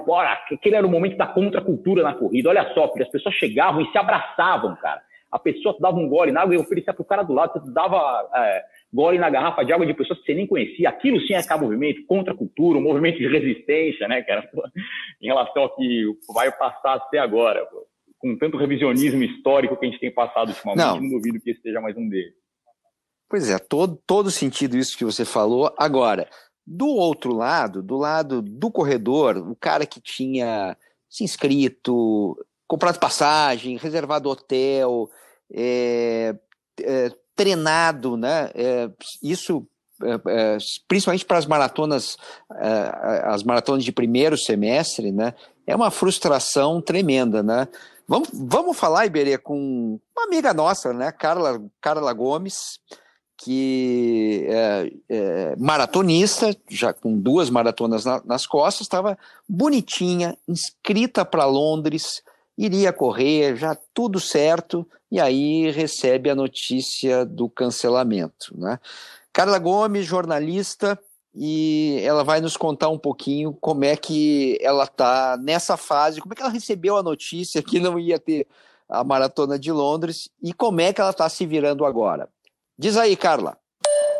[0.51, 2.49] Aquele era o momento da contracultura na corrida.
[2.49, 5.03] Olha só, porque as pessoas chegavam e se abraçavam, cara.
[5.31, 7.71] a pessoa dava um gole na água e oferecia para o cara do lado, você
[7.71, 10.89] dava é, gole na garrafa de água de pessoas que você nem conhecia.
[10.89, 14.49] Aquilo sim é movimento contra cultura, um movimento de resistência, né, cara?
[15.21, 17.67] em relação ao que vai passar a ser agora.
[18.19, 21.61] Com tanto revisionismo histórico que a gente tem passado ultimamente, não, não duvido que esse
[21.61, 22.33] seja mais um deles.
[23.29, 25.73] Pois é, todo, todo sentido isso que você falou.
[25.77, 26.29] Agora,
[26.65, 30.77] do outro lado, do lado do corredor, o cara que tinha
[31.09, 35.09] se inscrito, comprado passagem, reservado hotel,
[35.53, 36.35] é,
[36.81, 38.51] é, treinado, né?
[38.53, 38.89] É,
[39.23, 39.65] isso
[40.03, 42.17] é, é, principalmente para as maratonas,
[42.53, 45.33] é, as maratonas de primeiro semestre, né?
[45.65, 47.67] É uma frustração tremenda, né?
[48.07, 51.11] Vamos, vamos falar, Iberê, com uma amiga nossa, né?
[51.11, 52.79] Carla, Carla Gomes,
[53.37, 59.17] que é, é, maratonista, já com duas maratonas na, nas costas, estava
[59.47, 62.23] bonitinha, inscrita para Londres,
[62.57, 68.57] iria correr, já tudo certo, e aí recebe a notícia do cancelamento.
[68.57, 68.79] Né?
[69.33, 70.97] Carla Gomes, jornalista,
[71.39, 76.33] e ela vai nos contar um pouquinho como é que ela está nessa fase, como
[76.33, 78.47] é que ela recebeu a notícia que não ia ter
[78.89, 82.27] a maratona de Londres e como é que ela está se virando agora.
[82.75, 83.55] Diz aí, Carla.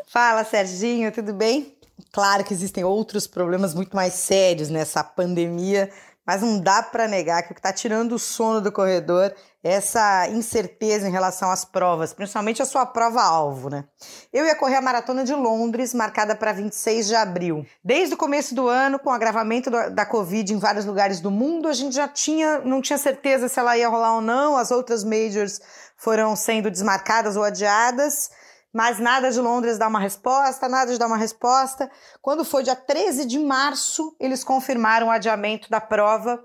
[0.06, 1.76] Fala, Serginho, tudo bem?
[2.12, 5.90] Claro que existem outros problemas muito mais sérios nessa pandemia,
[6.28, 9.72] mas não dá para negar que o que está tirando o sono do corredor é
[9.72, 13.86] essa incerteza em relação às provas, principalmente a sua prova-alvo, né?
[14.34, 17.66] Eu ia correr a maratona de Londres, marcada para 26 de abril.
[17.82, 21.70] Desde o começo do ano, com o agravamento da Covid em vários lugares do mundo,
[21.70, 25.06] a gente já tinha, não tinha certeza se ela ia rolar ou não, as outras
[25.06, 25.62] majors
[25.96, 28.30] foram sendo desmarcadas ou adiadas
[28.74, 31.90] mas nada de Londres dar uma resposta, nada de dar uma resposta.
[32.22, 36.44] Quando foi dia 13 de março, eles confirmaram o adiamento da prova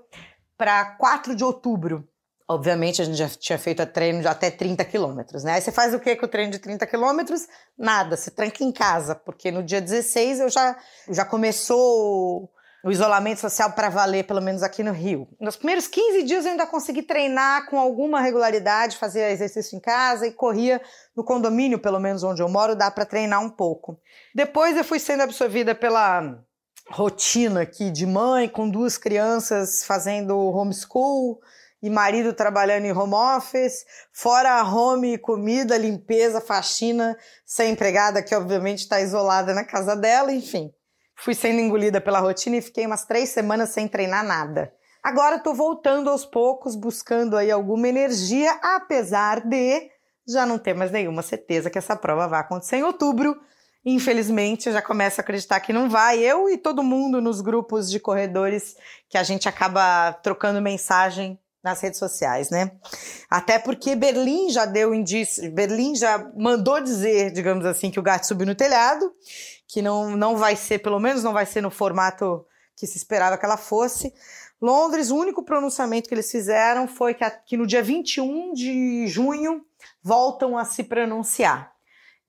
[0.57, 2.07] para 4 de outubro.
[2.47, 5.53] Obviamente, a gente já tinha feito treino de até 30 quilômetros, né?
[5.53, 7.47] Aí você faz o que com o treino de 30 quilômetros?
[7.77, 10.77] Nada, você tranca em casa, porque no dia 16 eu já,
[11.09, 12.49] já começou
[12.83, 15.25] o isolamento social para valer, pelo menos aqui no Rio.
[15.39, 20.27] Nos primeiros 15 dias eu ainda consegui treinar com alguma regularidade, fazer exercício em casa
[20.27, 20.81] e corria
[21.15, 23.97] no condomínio, pelo menos onde eu moro, dá para treinar um pouco.
[24.35, 26.37] Depois eu fui sendo absorvida pela
[26.89, 31.39] rotina aqui de mãe com duas crianças fazendo homeschool
[31.81, 38.79] e marido trabalhando em home office, fora home, comida, limpeza, faxina, sem empregada que obviamente
[38.79, 40.73] está isolada na casa dela, enfim
[41.15, 44.73] fui sendo engolida pela rotina e fiquei umas três semanas sem treinar nada.
[45.03, 49.91] Agora estou voltando aos poucos, buscando aí alguma energia, apesar de
[50.25, 53.37] já não ter mais nenhuma certeza que essa prova vai acontecer em outubro.
[53.85, 56.19] Infelizmente, eu já começo a acreditar que não vai.
[56.19, 58.77] Eu e todo mundo nos grupos de corredores
[59.09, 62.71] que a gente acaba trocando mensagem nas redes sociais, né?
[63.29, 68.27] Até porque Berlim já deu indício, Berlim já mandou dizer, digamos assim, que o gato
[68.27, 69.11] subiu no telhado
[69.73, 72.45] que não, não vai ser, pelo menos não vai ser no formato
[72.75, 74.13] que se esperava que ela fosse.
[74.61, 79.65] Londres, o único pronunciamento que eles fizeram foi que, que no dia 21 de junho
[80.01, 81.73] voltam a se pronunciar.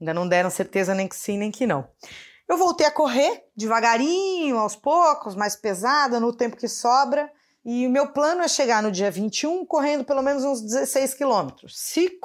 [0.00, 1.86] Ainda não deram certeza nem que sim, nem que não.
[2.48, 7.30] Eu voltei a correr devagarinho, aos poucos, mais pesada, no tempo que sobra.
[7.64, 11.78] E o meu plano é chegar no dia 21 correndo pelo menos uns 16 quilômetros.
[11.78, 12.20] Se,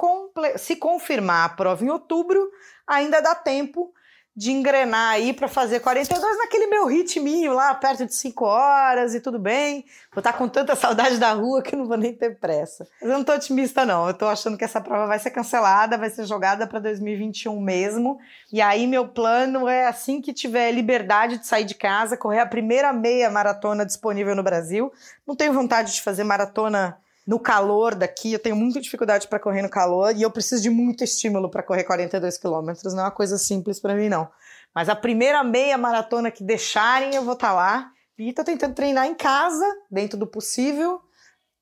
[0.58, 2.50] se confirmar a prova em outubro,
[2.86, 3.94] ainda dá tempo
[4.36, 9.20] de engrenar aí para fazer 42 naquele meu ritminho lá, perto de 5 horas e
[9.20, 9.84] tudo bem.
[10.12, 12.86] Vou estar tá com tanta saudade da rua que não vou nem ter pressa.
[13.00, 15.98] Mas eu não tô otimista não, eu tô achando que essa prova vai ser cancelada,
[15.98, 18.18] vai ser jogada para 2021 mesmo.
[18.52, 22.46] E aí meu plano é assim que tiver liberdade de sair de casa, correr a
[22.46, 24.92] primeira meia maratona disponível no Brasil.
[25.26, 29.62] Não tenho vontade de fazer maratona no calor daqui, eu tenho muita dificuldade para correr
[29.62, 32.92] no calor e eu preciso de muito estímulo para correr 42 quilômetros.
[32.94, 34.28] Não é uma coisa simples para mim, não.
[34.74, 37.90] Mas a primeira meia maratona que deixarem, eu vou estar tá lá.
[38.18, 41.00] E tô tentando treinar em casa, dentro do possível.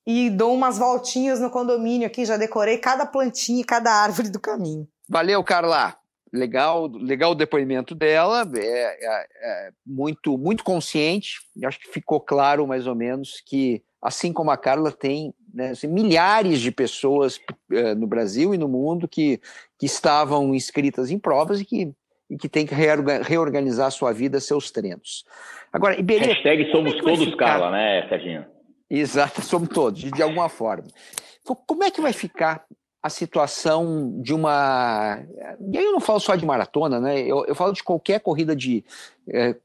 [0.06, 4.40] E dou umas voltinhas no condomínio aqui, já decorei cada plantinha e cada árvore do
[4.40, 4.88] caminho.
[5.08, 5.96] Valeu, Carla.
[6.32, 11.40] Legal, legal o depoimento dela, é, é, é muito, muito consciente.
[11.64, 15.86] Acho que ficou claro mais ou menos que, assim como a Carla, tem né, assim,
[15.86, 17.36] milhares de pessoas
[17.70, 19.40] uh, no Brasil e no mundo que,
[19.78, 21.92] que estavam inscritas em provas e que,
[22.30, 25.24] e que têm que reorganizar sua vida, seus treinos.
[25.72, 27.46] Agora, Iberê, Hashtag somos é todos ficar...
[27.46, 28.44] Carla, né, Serginho?
[28.90, 30.88] Exato, somos todos, de, de alguma forma.
[31.66, 32.64] Como é que vai ficar
[33.02, 35.22] a situação de uma.
[35.72, 37.20] E aí eu não falo só de maratona, né?
[37.20, 38.84] Eu, eu falo de qualquer corrida de.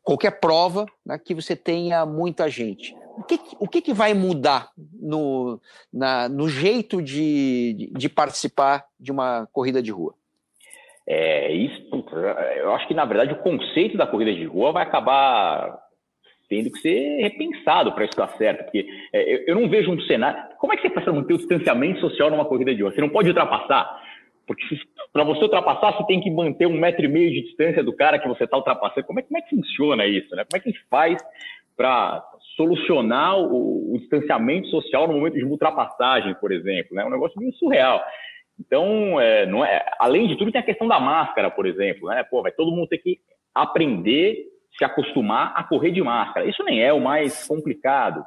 [0.02, 4.70] qualquer prova né, que você tenha muita gente o que, o que, que vai mudar
[5.00, 5.60] no,
[5.92, 10.14] na, no jeito de, de participar de uma corrida de rua?
[11.06, 12.06] É, isso,
[12.58, 15.78] eu acho que na verdade o conceito da corrida de rua vai acabar
[16.50, 20.00] tendo que ser repensado para isso dar certo, porque é, eu, eu, não vejo um
[20.02, 20.56] cenário.
[20.58, 22.94] Como é que você para manter o distanciamento social numa corrida de rua?
[22.94, 24.02] Você não pode ultrapassar,
[24.48, 24.64] porque
[25.12, 28.20] para você ultrapassar você tem que manter um metro e meio de distância do cara
[28.20, 29.06] que você está ultrapassando.
[29.06, 30.36] Como é, como é que funciona isso?
[30.36, 30.46] Né?
[30.46, 31.22] Como é que a gente faz
[31.76, 32.24] para
[32.56, 36.94] solucionar o, o, distanciamento social no momento de ultrapassagem, por exemplo?
[36.94, 37.06] É né?
[37.06, 38.04] um negócio meio surreal.
[38.60, 42.10] Então, é, não é, além de tudo, tem a questão da máscara, por exemplo.
[42.10, 42.24] Né?
[42.24, 43.20] Pô, vai todo mundo ter que
[43.54, 44.46] aprender,
[44.78, 46.48] se acostumar a correr de máscara.
[46.48, 48.24] Isso nem é o mais complicado.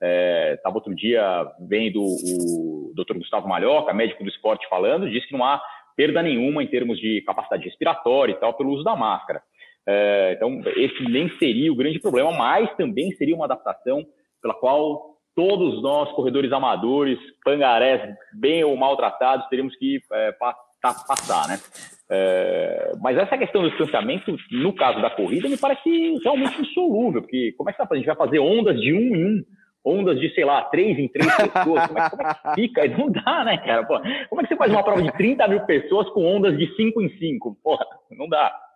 [0.00, 3.18] Estava é, outro dia vendo o Dr.
[3.18, 5.60] Gustavo Malhoca, médico do esporte, falando, disse que não há
[5.96, 9.42] perda nenhuma em termos de capacidade respiratória e tal pelo uso da máscara.
[9.90, 14.04] É, então, esse nem seria o grande problema, mas também seria uma adaptação
[14.42, 20.32] pela qual todos nós, corredores amadores, pangarés, bem ou maltratados, teríamos que é,
[20.82, 21.58] passar, né?
[22.10, 25.88] É, mas essa questão do distanciamento, no caso da corrida, me parece
[26.22, 27.88] realmente insolúvel, porque como é que tá?
[27.90, 29.44] a gente vai fazer ondas de um em um,
[29.84, 31.86] ondas de, sei lá, três em três pessoas?
[31.86, 32.88] Como é, como é que fica?
[32.88, 33.86] Não dá, né, cara?
[33.86, 33.98] Pô,
[34.28, 37.00] como é que você faz uma prova de 30 mil pessoas com ondas de cinco
[37.00, 37.56] em cinco?
[37.62, 38.67] Porra, não dá.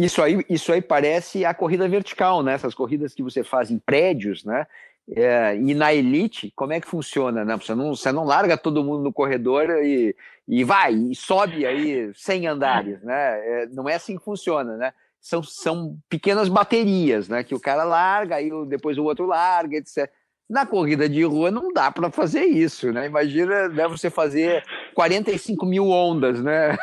[0.00, 2.54] Isso aí, isso aí parece a corrida vertical, né?
[2.54, 4.66] Essas corridas que você faz em prédios, né?
[5.14, 7.44] É, e na elite, como é que funciona?
[7.44, 7.54] Né?
[7.56, 10.16] Você, não, você não larga todo mundo no corredor e,
[10.48, 13.62] e vai, e sobe aí 100 andares, né?
[13.62, 14.94] É, não é assim que funciona, né?
[15.20, 17.44] São, são pequenas baterias, né?
[17.44, 20.10] Que o cara larga, aí depois o outro larga, etc.
[20.50, 23.06] Na corrida de rua não dá para fazer isso, né?
[23.06, 24.64] Imagina né, você fazer
[24.96, 26.76] 45 mil ondas, né?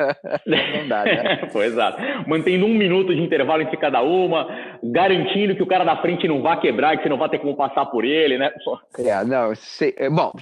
[0.48, 1.48] não dá, né?
[1.52, 2.00] pois exato.
[2.26, 4.48] Mantendo um minuto de intervalo entre cada uma,
[4.82, 7.54] garantindo que o cara da frente não vá quebrar, que você não vai ter como
[7.54, 8.50] passar por ele, né?
[8.98, 10.32] É, não, sei, é, bom,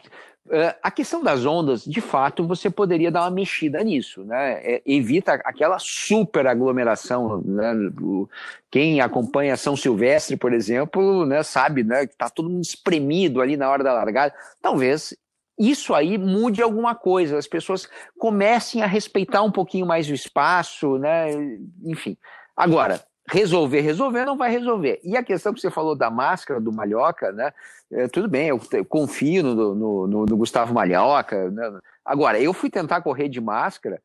[0.83, 4.61] a questão das ondas, de fato, você poderia dar uma mexida nisso, né?
[4.63, 7.73] É, evita aquela super aglomeração, né?
[8.71, 13.57] Quem acompanha São Silvestre, por exemplo, né, sabe, né, que está todo mundo espremido ali
[13.57, 14.35] na hora da largada.
[14.61, 15.17] Talvez
[15.59, 20.99] isso aí mude alguma coisa, as pessoas comecem a respeitar um pouquinho mais o espaço,
[20.99, 21.31] né?
[21.85, 22.17] Enfim.
[22.57, 25.01] Agora, resolver, resolver, não vai resolver.
[25.05, 27.53] E a questão que você falou da máscara do Malhoca, né?
[27.91, 31.51] É, tudo bem, eu, eu confio no, no, no, no, Gustavo Malhoca.
[31.51, 31.79] Né?
[32.05, 34.01] Agora, eu fui tentar correr de máscara,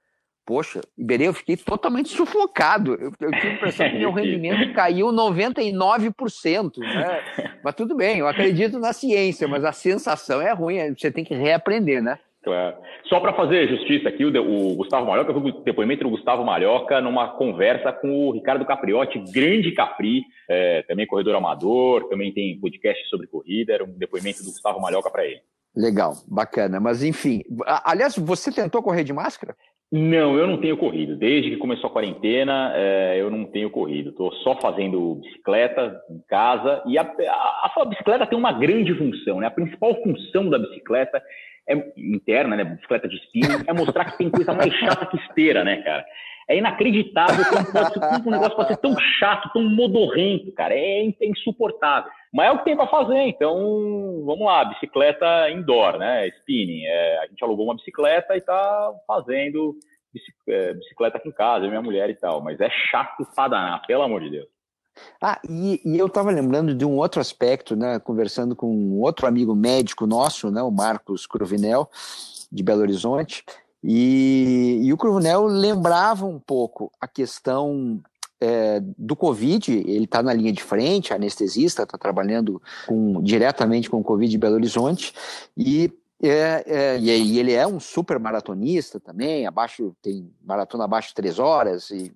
[0.46, 2.94] poxa, Iberê, eu fiquei totalmente sufocado.
[2.94, 6.78] Eu, eu tive a impressão que meu rendimento caiu 99%.
[6.78, 7.24] Né?
[7.64, 11.34] Mas tudo bem, eu acredito na ciência, mas a sensação é ruim, você tem que
[11.34, 12.20] reaprender, né?
[12.44, 12.76] Claro.
[13.06, 16.44] Só para fazer justiça aqui, o, o Gustavo Malhoca, eu vi o depoimento do Gustavo
[16.44, 22.60] Malhoca numa conversa com o Ricardo Capriotti, grande Capri, é, também corredor amador, também tem
[22.60, 25.40] podcast sobre corrida, era um depoimento do Gustavo Malhoca para ele.
[25.76, 26.80] Legal, bacana.
[26.82, 29.56] Mas enfim, aliás, você tentou correr de máscara?
[29.96, 31.16] Não, eu não tenho corrido.
[31.16, 34.10] Desde que começou a quarentena, é, eu não tenho corrido.
[34.10, 36.82] Estou só fazendo bicicleta em casa.
[36.88, 39.40] E a, a, a, bicicleta tem uma grande função.
[39.40, 39.46] Né?
[39.46, 41.22] A principal função da bicicleta
[41.68, 45.64] é, interna, né, bicicleta de spinning, é mostrar que tem coisa mais chata que esteira,
[45.64, 46.06] né, cara?
[46.48, 50.74] É inacreditável como, pode, como um negócio pode ser tão chato, tão modorrento, cara.
[50.74, 52.12] É, insuportável.
[52.34, 56.28] Mas é o que tem para fazer, então vamos lá, bicicleta indoor, né?
[56.40, 56.84] Spinning.
[56.86, 59.76] É, a gente alugou uma bicicleta e tá fazendo
[60.50, 62.44] é, bicicleta aqui em casa, minha mulher e tal.
[62.44, 64.53] Mas é chato pra pelo amor de Deus.
[65.22, 69.28] Ah, e, e eu estava lembrando de um outro aspecto, né, conversando com um outro
[69.28, 71.90] amigo médico nosso, né, o Marcos Cruvinel,
[72.52, 73.44] de Belo Horizonte,
[73.84, 78.02] e, e o Cruvinel lembrava um pouco a questão
[78.40, 84.00] é, do Covid, ele está na linha de frente, anestesista, está trabalhando com, diretamente com
[84.00, 85.14] o Covid de Belo Horizonte,
[85.58, 85.92] e
[86.30, 91.38] é, é, e ele é um super maratonista também, abaixo tem maratona abaixo de três
[91.38, 92.14] horas e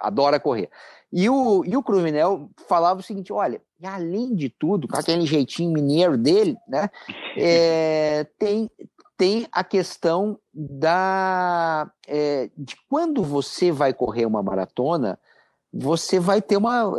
[0.00, 0.70] adora correr.
[1.12, 5.72] E o, e o Cruvinel falava o seguinte: olha, além de tudo, com aquele jeitinho
[5.72, 6.88] mineiro dele, né,
[7.36, 8.70] é, tem,
[9.14, 15.18] tem a questão da é, de quando você vai correr uma maratona,
[15.70, 16.94] você vai ter uma.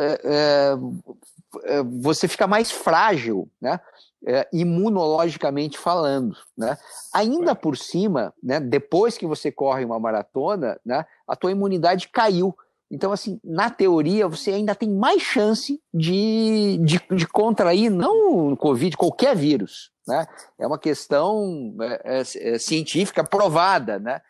[2.02, 3.80] Você fica mais frágil, né?
[4.24, 6.78] É, imunologicamente falando, né?
[7.12, 8.60] Ainda por cima, né?
[8.60, 11.06] Depois que você corre uma maratona, né?
[11.28, 12.56] A tua imunidade caiu.
[12.92, 18.58] Então, assim, na teoria, você ainda tem mais chance de, de, de contrair, não o
[18.58, 19.92] Covid, qualquer vírus.
[20.06, 20.28] Né?
[20.60, 23.98] É uma questão é, é, é científica provada.
[23.98, 24.22] Né?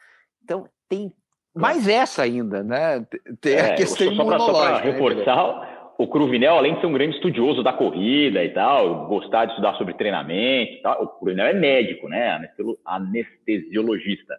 [0.43, 1.11] Então, tem
[1.53, 3.05] mais essa ainda, né?
[3.41, 4.53] Tem a é, questão só, imunológica.
[4.53, 5.70] Só para né, reforçar,
[6.01, 9.75] o Cruvinel, além de ser um grande estudioso da corrida e tal, gostar de estudar
[9.75, 12.49] sobre treinamento e tal, o Cruvinel é médico, né?
[12.85, 14.35] Anestesiologista.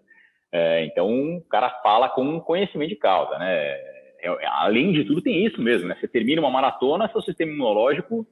[0.50, 3.54] É, então, o cara fala com conhecimento de causa, né?
[4.20, 5.96] É, além de tudo, tem isso mesmo, né?
[6.00, 8.26] Você termina uma maratona, seu sistema imunológico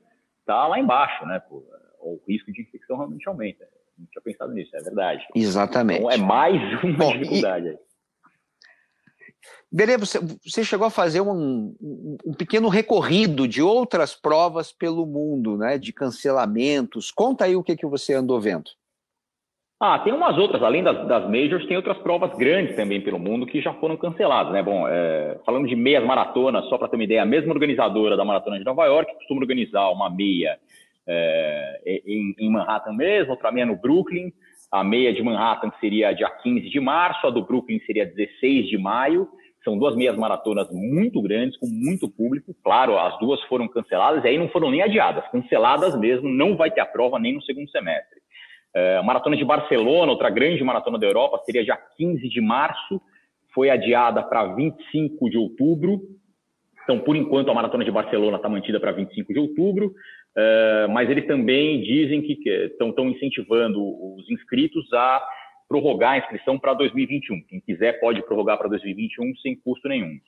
[0.44, 1.40] tá lá embaixo, né?
[1.48, 1.62] Pô,
[2.00, 3.64] o risco de infecção realmente aumenta.
[3.96, 5.24] Não tinha pensado nisso, é verdade.
[5.36, 6.00] Exatamente.
[6.00, 7.78] Então, é mais uma Bom, dificuldade aí.
[9.72, 11.74] Berê, você, você, chegou a fazer um,
[12.26, 15.78] um, pequeno recorrido de outras provas pelo mundo, né?
[15.78, 17.10] De cancelamentos.
[17.10, 18.70] Conta aí o que, que você andou vendo.
[19.82, 23.46] Ah, tem umas outras, além das, das majors, tem outras provas grandes também pelo mundo
[23.46, 24.62] que já foram canceladas, né?
[24.62, 28.24] Bom, é, falando de meias maratonas, só para ter uma ideia, a mesma organizadora da
[28.24, 30.58] Maratona de Nova York costuma organizar uma meia
[31.06, 34.30] é, em, em, Manhattan mesmo, outra meia no Brooklyn.
[34.70, 38.78] A meia de Manhattan seria dia 15 de março, a do Brooklyn seria 16 de
[38.78, 39.28] maio.
[39.64, 42.54] São duas meias maratonas muito grandes, com muito público.
[42.62, 46.70] Claro, as duas foram canceladas e aí não foram nem adiadas, canceladas mesmo, não vai
[46.70, 48.20] ter a prova nem no segundo semestre.
[48.74, 53.00] É, a maratona de Barcelona, outra grande maratona da Europa, seria já 15 de março,
[53.52, 56.00] foi adiada para 25 de outubro.
[56.84, 59.92] Então, por enquanto, a maratona de Barcelona está mantida para 25 de outubro,
[60.90, 63.80] mas eles também dizem que estão incentivando
[64.16, 65.22] os inscritos a
[65.68, 67.42] prorrogar a inscrição para 2021.
[67.48, 70.18] Quem quiser pode prorrogar para 2021 sem custo nenhum.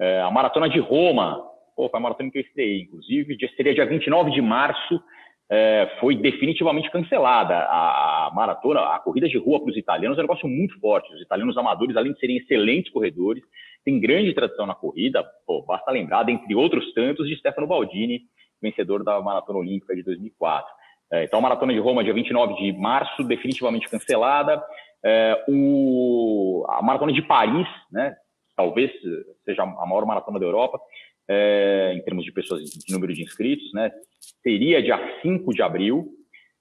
[0.00, 1.40] É, a Maratona de Roma,
[1.76, 5.00] pô, foi a maratona que eu estreiei, inclusive, seria dia 29 de março,
[5.48, 7.54] é, foi definitivamente cancelada.
[7.54, 11.12] A, a, maratona, a corrida de rua para os italianos é um negócio muito forte.
[11.12, 13.42] Os italianos amadores, além de serem excelentes corredores,
[13.84, 15.24] têm grande tradição na corrida.
[15.46, 18.22] Pô, basta lembrar, dentre outros tantos, de Stefano Baldini,
[18.60, 20.72] vencedor da Maratona Olímpica de 2004.
[21.12, 24.62] É, então, a Maratona de Roma, dia 29 de março, definitivamente cancelada.
[25.04, 28.14] É, o, a Maratona de Paris, né,
[28.56, 28.92] talvez
[29.44, 30.78] seja a maior maratona da Europa,
[31.28, 33.90] é, em termos de pessoas, de número de inscritos, né,
[34.42, 36.08] seria dia 5 de abril,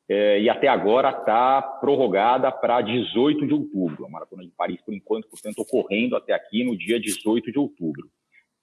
[0.10, 4.06] é, e até agora está prorrogada para 18 de outubro.
[4.06, 8.10] A Maratona de Paris, por enquanto, portanto, ocorrendo até aqui no dia 18 de outubro.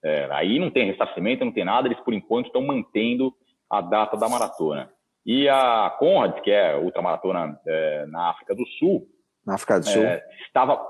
[0.06, 3.34] É, aí não tem ressarcimento, não tem nada, eles, por enquanto, estão mantendo
[3.68, 4.88] a data da maratona.
[5.26, 9.08] E a Conrad, que é ultramaratona é, na África do Sul,
[9.44, 10.80] na África do Sul, é, estava,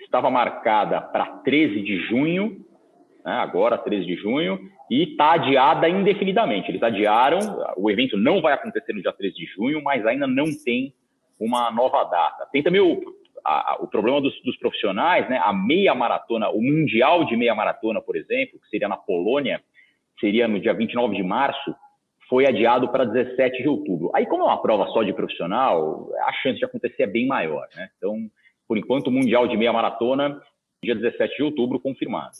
[0.00, 2.66] estava marcada para 13 de junho,
[3.24, 4.58] né, agora 13 de junho,
[4.90, 6.68] e está adiada indefinidamente.
[6.68, 7.38] Eles adiaram,
[7.76, 10.92] o evento não vai acontecer no dia 13 de junho, mas ainda não tem
[11.38, 12.48] uma nova data.
[12.50, 13.00] Tem também o,
[13.44, 15.38] a, o problema dos, dos, profissionais, né?
[15.42, 19.62] A meia maratona, o Mundial de Meia Maratona, por exemplo, que seria na Polônia,
[20.18, 21.74] seria no dia 29 de março,
[22.28, 24.10] foi adiado para 17 de outubro.
[24.14, 27.68] Aí, como é uma prova só de profissional, a chance de acontecer é bem maior,
[27.76, 27.90] né?
[27.98, 28.16] Então,
[28.66, 30.40] por enquanto, o Mundial de Meia Maratona,
[30.82, 32.32] dia 17 de outubro, confirmado.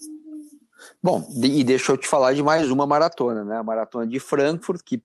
[1.03, 3.59] Bom, e deixa eu te falar de mais uma maratona, né?
[3.59, 5.03] A maratona de Frankfurt, que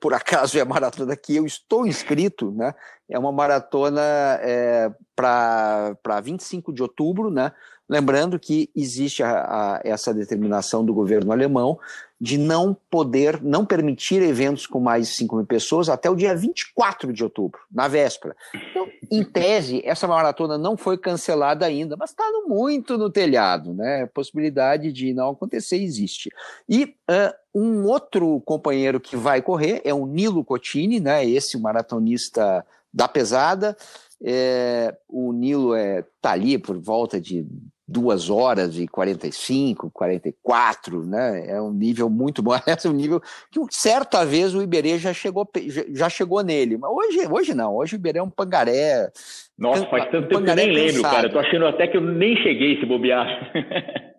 [0.00, 2.74] por acaso é a maratona que eu estou inscrito, né?
[3.08, 4.00] É uma maratona
[4.40, 7.52] é, para 25 de outubro, né?
[7.88, 11.78] Lembrando que existe a, a, essa determinação do governo alemão
[12.22, 16.36] de não poder, não permitir eventos com mais de 5 mil pessoas até o dia
[16.36, 18.36] 24 de outubro, na véspera.
[18.54, 24.02] Então, em tese, essa maratona não foi cancelada ainda, mas está muito no telhado, né?
[24.02, 26.30] A possibilidade de não acontecer existe.
[26.68, 31.26] E uh, um outro companheiro que vai correr é o Nilo Cotini, né?
[31.28, 32.64] Esse maratonista
[32.94, 33.76] da pesada.
[34.22, 37.44] É, o Nilo é, tá ali por volta de
[37.86, 41.46] duas horas e 45, 44, né?
[41.48, 42.52] É um nível muito bom.
[42.66, 43.20] É um nível
[43.50, 45.48] que certa vez o Iberê já chegou,
[45.90, 46.78] já chegou nele.
[46.78, 49.10] Mas hoje, hoje não, hoje o Iberê é um pangaré.
[49.58, 51.26] Nossa, faz tanto um tempo que eu nem lembro, cara.
[51.26, 53.26] Eu tô achando até que eu nem cheguei se bobear.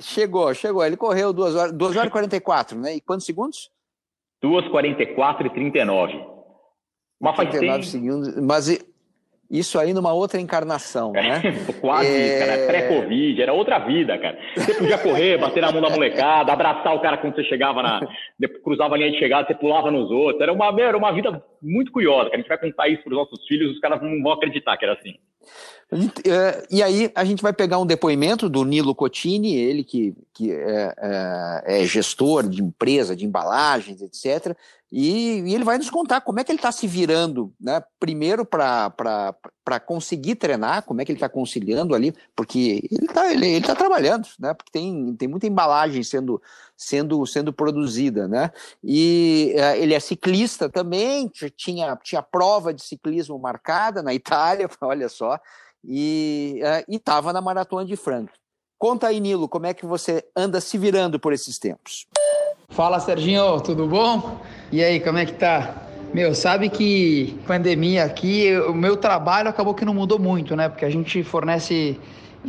[0.00, 0.84] chegou, chegou.
[0.84, 2.96] Ele correu 2 horas, 2 horas e 44, né?
[2.96, 3.70] E quantos segundos?
[4.42, 6.24] 2 44 e 39.
[7.20, 7.90] Mas faz 39 tempo.
[7.90, 8.36] segundos.
[8.36, 8.68] Mas
[9.50, 11.40] isso aí numa outra encarnação, né?
[11.80, 12.38] Quase, é...
[12.38, 12.66] cara.
[12.66, 14.38] Pré-Covid, era outra vida, cara.
[14.54, 18.00] Você podia correr, bater na mão da molecada, abraçar o cara quando você chegava na.
[18.62, 20.40] cruzava a linha de chegada, você pulava nos outros.
[20.42, 22.36] Era uma, era uma vida muito curiosa, cara.
[22.36, 24.84] A gente vai contar isso para os nossos filhos, os caras não vão acreditar que
[24.84, 25.14] era assim.
[26.26, 30.52] É, e aí a gente vai pegar um depoimento do Nilo Cotini, ele que, que
[30.52, 34.54] é, é, é gestor de empresa, de embalagens, etc.
[34.90, 37.82] E, e, ele vai nos contar como é que ele está se virando, né?
[38.00, 43.46] Primeiro para conseguir treinar, como é que ele está conciliando ali, porque ele está ele,
[43.46, 44.54] ele tá trabalhando, né?
[44.54, 46.40] Porque tem, tem muita embalagem sendo,
[46.74, 48.50] sendo, sendo produzida, né?
[48.82, 55.08] E uh, ele é ciclista também, tinha, tinha prova de ciclismo marcada na Itália, olha
[55.08, 55.38] só
[55.84, 58.32] e uh, estava na Maratona de Franca.
[58.78, 62.06] Conta aí, Nilo, como é que você anda se virando por esses tempos?
[62.70, 64.40] Fala Serginho, tudo bom?
[64.70, 65.74] E aí, como é que tá?
[66.14, 70.68] Meu, sabe que pandemia aqui, o meu trabalho acabou que não mudou muito, né?
[70.68, 71.98] Porque a gente fornece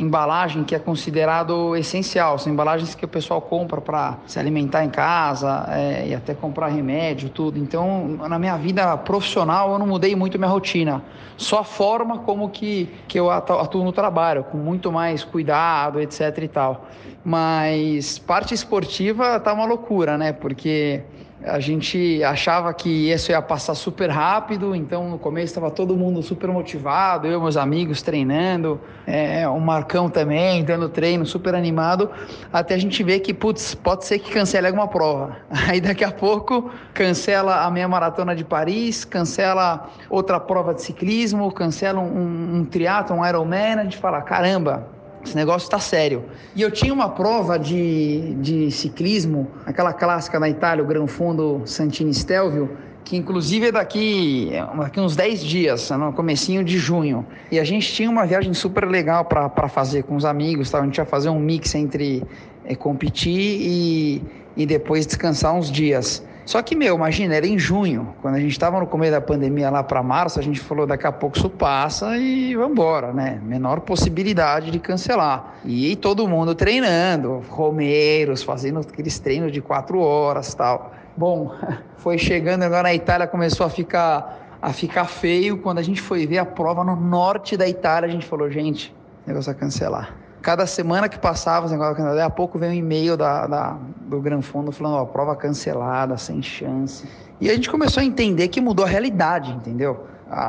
[0.00, 2.38] embalagem que é considerado essencial.
[2.38, 6.68] São embalagens que o pessoal compra para se alimentar em casa é, e até comprar
[6.68, 7.58] remédio, tudo.
[7.58, 11.02] Então, na minha vida profissional, eu não mudei muito minha rotina.
[11.36, 16.38] Só a forma como que, que eu atuo no trabalho, com muito mais cuidado, etc
[16.38, 16.86] e tal.
[17.22, 20.32] Mas parte esportiva tá uma loucura, né?
[20.32, 21.02] Porque
[21.44, 26.22] a gente achava que isso ia passar super rápido, então no começo estava todo mundo
[26.22, 32.10] super motivado, eu meus amigos treinando, é, o Marcão também dando treino, super animado,
[32.52, 35.36] até a gente ver que, putz, pode ser que cancele alguma prova.
[35.68, 41.50] Aí daqui a pouco cancela a meia maratona de Paris, cancela outra prova de ciclismo,
[41.52, 46.24] cancela um, um, um triatlo, um Ironman, a gente fala, caramba, esse negócio está sério.
[46.54, 51.62] E eu tinha uma prova de, de ciclismo, aquela clássica na Itália, o Gran Fundo
[51.64, 52.70] Santini Stelvio,
[53.04, 57.26] que inclusive é daqui, daqui uns 10 dias, no comecinho de junho.
[57.50, 60.80] E a gente tinha uma viagem super legal para fazer com os amigos, tá?
[60.80, 62.22] a gente ia fazer um mix entre
[62.64, 64.22] é, competir e,
[64.56, 66.22] e depois descansar uns dias.
[66.50, 69.70] Só que, meu, imagina, era em junho, quando a gente estava no começo da pandemia
[69.70, 73.40] lá para março, a gente falou daqui a pouco isso passa e vambora, né?
[73.40, 75.54] Menor possibilidade de cancelar.
[75.64, 80.92] E todo mundo treinando, romeiros, fazendo aqueles treinos de quatro horas tal.
[81.16, 81.54] Bom,
[81.98, 85.58] foi chegando agora na Itália, começou a ficar, a ficar feio.
[85.58, 88.92] Quando a gente foi ver a prova no norte da Itália, a gente falou, gente,
[89.24, 93.46] negócio a cancelar cada semana que passava negócios Canadá, a pouco veio um e-mail da,
[93.46, 97.06] da, do Gran Fundo falando, ó, prova cancelada, sem chance.
[97.40, 100.06] E a gente começou a entender que mudou a realidade, entendeu?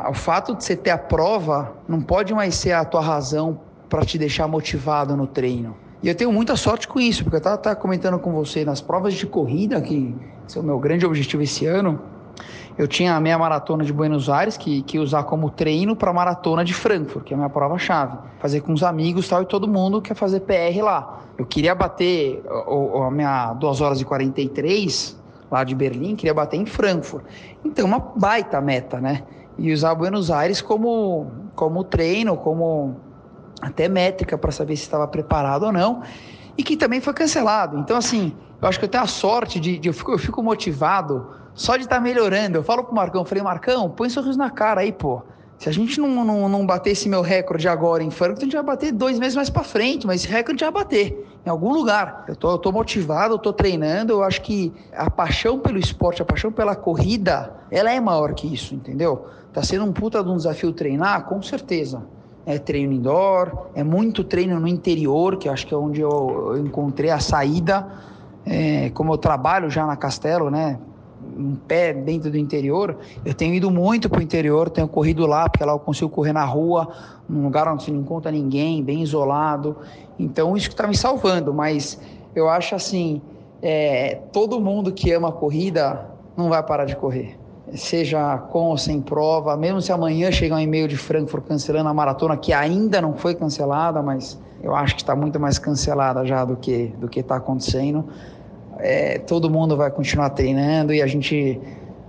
[0.08, 4.06] o fato de você ter a prova não pode mais ser a tua razão para
[4.06, 5.76] te deixar motivado no treino.
[6.04, 9.16] E eu tenho muita sorte com isso, porque eu estava comentando com você nas provas
[9.16, 10.16] de corrida, que
[10.56, 12.00] é o meu grande objetivo esse ano,
[12.78, 16.13] eu tinha a meia maratona de Buenos Aires, que, que usar como treino para a
[16.13, 18.17] maratona de Frankfurt, que é a minha prova-chave.
[18.39, 21.19] Fazer com os amigos tal, e todo mundo quer fazer PR lá.
[21.38, 25.19] Eu queria bater a, a minha 2 horas e 43
[25.51, 27.26] lá de Berlim, queria bater em Frankfurt.
[27.63, 29.24] Então, uma baita meta, né?
[29.57, 32.95] E usar Buenos Aires como, como treino, como
[33.61, 36.01] até métrica para saber se estava preparado ou não.
[36.57, 37.78] E que também foi cancelado.
[37.78, 40.41] Então, assim, eu acho que eu tenho a sorte de, de eu, fico, eu fico
[40.41, 42.58] motivado só de estar tá melhorando.
[42.58, 45.22] Eu falo pro Marcão, falei, Marcão, põe sorriso na cara aí, pô.
[45.62, 48.56] Se a gente não, não, não bater esse meu recorde agora em Frankfurt, a gente
[48.56, 51.72] vai bater dois meses mais para frente, mas esse recorde já vai bater em algum
[51.72, 52.26] lugar.
[52.28, 56.20] Eu tô, eu tô motivado, eu tô treinando, eu acho que a paixão pelo esporte,
[56.20, 59.28] a paixão pela corrida, ela é maior que isso, entendeu?
[59.54, 62.02] Tá sendo um puta de um desafio treinar, com certeza.
[62.43, 66.58] É treino indoor, é muito treino no interior, que acho que é onde eu, eu
[66.58, 67.88] encontrei a saída.
[68.43, 70.80] É, como eu trabalho já na Castelo, né?
[71.38, 75.49] Um pé dentro do interior, eu tenho ido muito para o interior, tenho corrido lá,
[75.49, 76.88] porque lá eu consigo correr na rua,
[77.28, 79.78] num lugar onde você não encontra ninguém, bem isolado.
[80.19, 81.99] Então isso que está me salvando, mas
[82.36, 83.22] eu acho assim,
[83.61, 87.38] é, todo mundo que ama a corrida não vai parar de correr.
[87.74, 91.93] Seja com ou sem prova, mesmo se amanhã chegar um e-mail de Frankfurt cancelando a
[91.93, 96.43] maratona, que ainda não foi cancelada, mas eu acho que está muito mais cancelada já
[96.43, 98.05] do que do que está acontecendo
[98.82, 101.60] é, todo mundo vai continuar treinando e a gente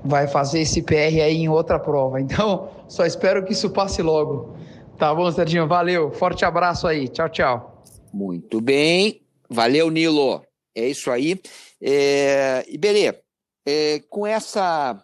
[0.04, 2.20] vai fazer esse PR aí em outra prova.
[2.20, 4.56] Então, só espero que isso passe logo.
[4.98, 5.66] Tá bom, Serginho?
[5.66, 6.10] Valeu.
[6.12, 7.08] Forte abraço aí.
[7.08, 7.82] Tchau, tchau.
[8.12, 9.22] Muito bem.
[9.48, 10.42] Valeu, Nilo.
[10.74, 11.40] É isso aí.
[11.80, 13.14] É, Iberê,
[13.66, 15.02] é, com essa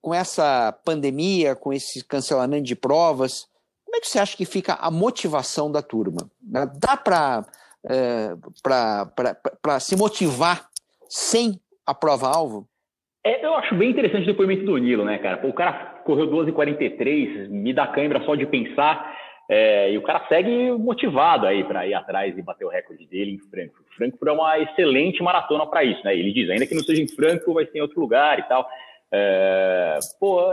[0.00, 3.46] com, essa pandemia, com esse cancelamento de provas,
[3.84, 6.30] como é que você acha que fica a motivação da turma?
[6.42, 7.46] Dá para
[7.88, 10.68] é, para se motivar
[11.08, 12.66] sem a prova-alvo?
[13.24, 15.46] É, eu acho bem interessante o depoimento do Nilo, né, cara?
[15.46, 19.16] O cara correu 12h43, me dá cãibra só de pensar,
[19.48, 23.32] é, e o cara segue motivado aí para ir atrás e bater o recorde dele
[23.32, 23.86] em Frankfurt.
[23.96, 26.14] Frankfurt é uma excelente maratona para isso, né?
[26.14, 28.68] Ele diz, ainda que não seja em Frankfurt, vai ser em outro lugar e tal.
[29.12, 30.52] É, pô,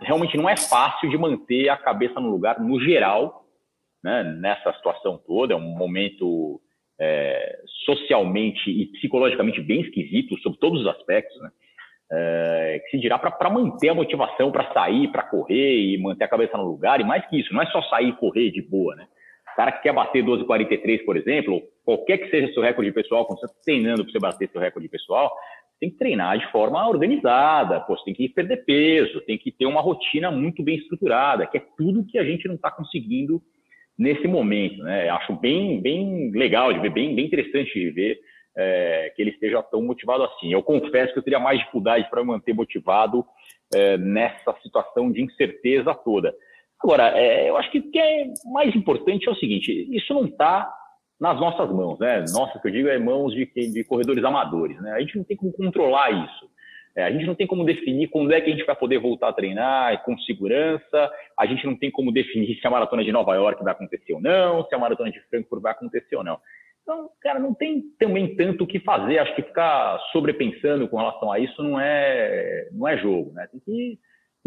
[0.00, 3.41] realmente não é fácil de manter a cabeça no lugar, no geral,
[4.02, 5.54] né, nessa situação toda.
[5.54, 6.60] É um momento
[7.00, 11.50] é, socialmente e psicologicamente bem esquisito, sob todos os aspectos, né?
[12.14, 16.28] É, que se dirá para manter a motivação para sair, para correr e manter a
[16.28, 17.00] cabeça no lugar.
[17.00, 19.06] E mais que isso, não é só sair e correr de boa, né?
[19.52, 23.40] O cara que quer bater 12,43, por exemplo, qualquer que seja seu recorde pessoal, quando
[23.40, 25.34] você está treinando para você bater seu recorde pessoal,
[25.80, 29.66] tem que treinar de forma organizada, pô, você tem que perder peso, tem que ter
[29.66, 33.42] uma rotina muito bem estruturada, que é tudo que a gente não está conseguindo
[33.98, 34.82] nesse momento.
[34.82, 35.08] Né?
[35.08, 38.18] Acho bem, bem legal de ver, bem, bem interessante de ver
[38.56, 40.52] é, que ele esteja tão motivado assim.
[40.52, 43.24] Eu confesso que eu teria mais dificuldade para manter motivado
[43.74, 46.34] é, nessa situação de incerteza toda.
[46.82, 50.24] Agora, é, eu acho que o que é mais importante é o seguinte: isso não
[50.24, 50.72] está
[51.20, 52.24] nas nossas mãos, né?
[52.32, 54.92] Nossa, que eu digo é mãos de, de corredores amadores, né?
[54.92, 56.51] A gente não tem como controlar isso.
[56.94, 59.28] É, a gente não tem como definir quando é que a gente vai poder voltar
[59.28, 61.10] a treinar com segurança.
[61.38, 64.20] A gente não tem como definir se a maratona de Nova York vai acontecer ou
[64.20, 66.38] não, se a maratona de Frankfurt vai acontecer ou não.
[66.82, 69.18] Então, cara, não tem também tanto o que fazer.
[69.18, 73.48] Acho que ficar sobrepensando com relação a isso não é, não é jogo, né?
[73.50, 73.98] Tem que ir,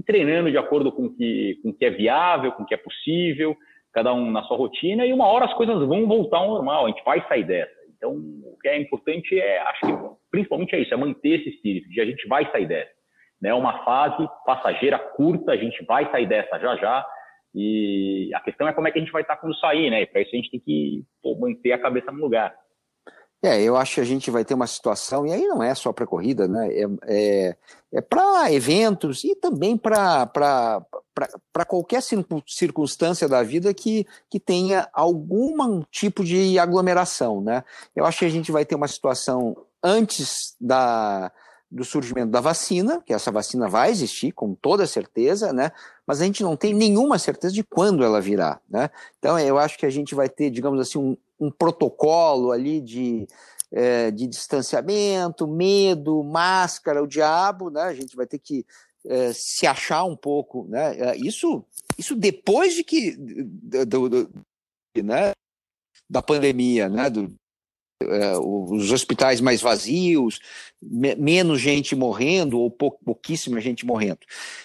[0.05, 3.55] treinando de acordo com que, o com que é viável, com o que é possível,
[3.93, 6.89] cada um na sua rotina, e uma hora as coisas vão voltar ao normal, a
[6.89, 7.74] gente vai sair dessa.
[7.95, 9.93] Então, o que é importante é, acho que
[10.31, 12.91] principalmente é isso, é manter esse espírito de a gente vai sair dessa.
[12.91, 13.53] É né?
[13.53, 17.05] uma fase passageira curta, a gente vai sair dessa já já,
[17.53, 20.05] e a questão é como é que a gente vai estar quando sair, né?
[20.05, 22.53] Para isso a gente tem que pô, manter a cabeça no lugar.
[23.45, 25.93] É, eu acho que a gente vai ter uma situação, e aí não é só
[25.93, 26.67] para corrida, né?
[26.73, 27.55] É, é,
[27.93, 30.25] é para eventos e também para
[31.67, 37.63] qualquer circunstância da vida que, que tenha algum tipo de aglomeração, né?
[37.95, 41.31] Eu acho que a gente vai ter uma situação antes da,
[41.69, 45.71] do surgimento da vacina, que essa vacina vai existir com toda certeza, né?
[46.07, 48.89] Mas a gente não tem nenhuma certeza de quando ela virá, né?
[49.19, 53.27] Então eu acho que a gente vai ter, digamos assim, um, um protocolo ali de,
[53.71, 57.81] é, de distanciamento, medo, máscara, o diabo, né?
[57.83, 58.65] A gente vai ter que
[59.05, 60.97] é, se achar um pouco, né?
[60.97, 61.63] É, isso,
[61.97, 64.29] isso depois de que do, do,
[65.03, 65.31] né?
[66.09, 67.09] da pandemia, né?
[67.09, 67.33] Do,
[68.01, 70.39] é, os hospitais mais vazios,
[70.81, 74.19] me, menos gente morrendo ou pou, pouquíssima gente morrendo.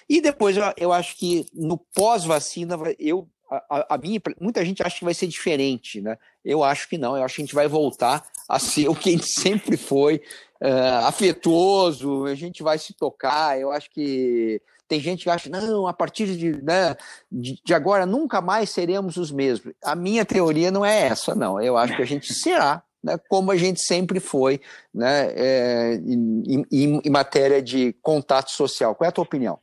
[0.09, 4.99] E depois eu, eu acho que no pós-vacina eu a, a, minha, muita gente acha
[4.99, 6.17] que vai ser diferente, né?
[6.45, 9.11] Eu acho que não, eu acho que a gente vai voltar a ser o que
[9.11, 10.23] a gente sempre foi,
[10.63, 15.87] uh, afetuoso, a gente vai se tocar, eu acho que tem gente que acha, não,
[15.87, 16.97] a partir de, né,
[17.31, 19.73] de, de, agora nunca mais seremos os mesmos.
[19.85, 21.61] A minha teoria não é essa, não.
[21.61, 24.61] Eu acho que a gente será né, como a gente sempre foi
[24.93, 28.97] né, é, em, em, em, matéria de contato social.
[28.97, 29.61] Qual é a tua opinião?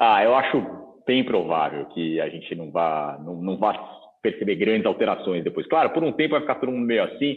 [0.00, 3.72] Ah, eu acho bem provável que a gente não vá, não, não vá
[4.22, 5.66] perceber grandes alterações depois.
[5.66, 7.36] Claro, por um tempo vai ficar todo mundo meio assim,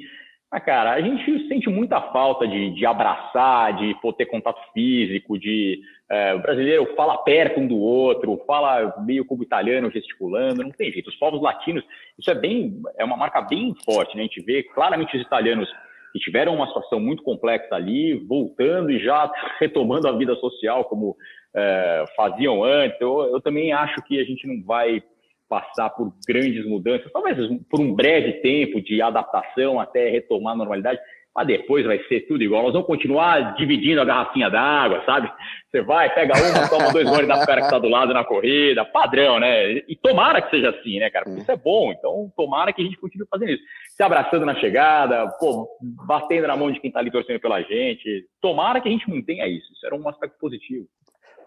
[0.51, 5.39] mas, cara, a gente sente muita falta de, de abraçar, de pô, ter contato físico,
[5.39, 10.69] de é, o brasileiro fala perto um do outro, fala meio como italiano gesticulando, não
[10.69, 11.09] tem jeito.
[11.09, 11.83] Os povos latinos,
[12.19, 14.21] isso é bem, é uma marca bem forte, né?
[14.21, 15.67] A gente vê claramente os italianos
[16.11, 21.17] que tiveram uma situação muito complexa ali, voltando e já retomando a vida social como
[21.55, 22.99] é, faziam antes.
[22.99, 25.01] Eu, eu também acho que a gente não vai
[25.47, 27.37] passar por grandes mudanças, talvez
[27.69, 30.99] por um breve tempo de adaptação até retomar a normalidade,
[31.35, 32.63] mas depois vai ser tudo igual.
[32.63, 35.31] Nós vamos continuar dividindo a garrafinha d'água, sabe?
[35.69, 38.85] Você vai, pega uma, toma dois goles da cara que está do lado na corrida,
[38.85, 39.73] padrão, né?
[39.87, 41.25] E tomara que seja assim, né, cara?
[41.25, 41.91] Porque isso é bom.
[41.91, 43.63] Então, tomara que a gente continue fazendo isso.
[43.95, 45.67] Se abraçando na chegada, pô,
[46.07, 48.25] batendo na mão de quem está ali torcendo pela gente.
[48.39, 49.71] Tomara que a gente mantenha isso.
[49.73, 50.85] Isso era um aspecto positivo.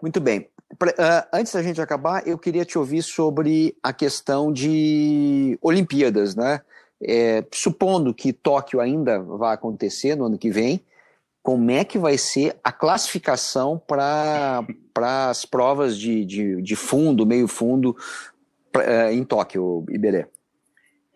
[0.01, 0.47] Muito bem.
[0.73, 6.61] Uh, antes da gente acabar, eu queria te ouvir sobre a questão de Olimpíadas, né?
[7.01, 10.83] É, supondo que Tóquio ainda vai acontecer no ano que vem,
[11.43, 14.65] como é que vai ser a classificação para
[15.29, 17.95] as provas de, de, de, fundo, meio fundo
[18.71, 20.25] pra, uh, em Tóquio, Iberê?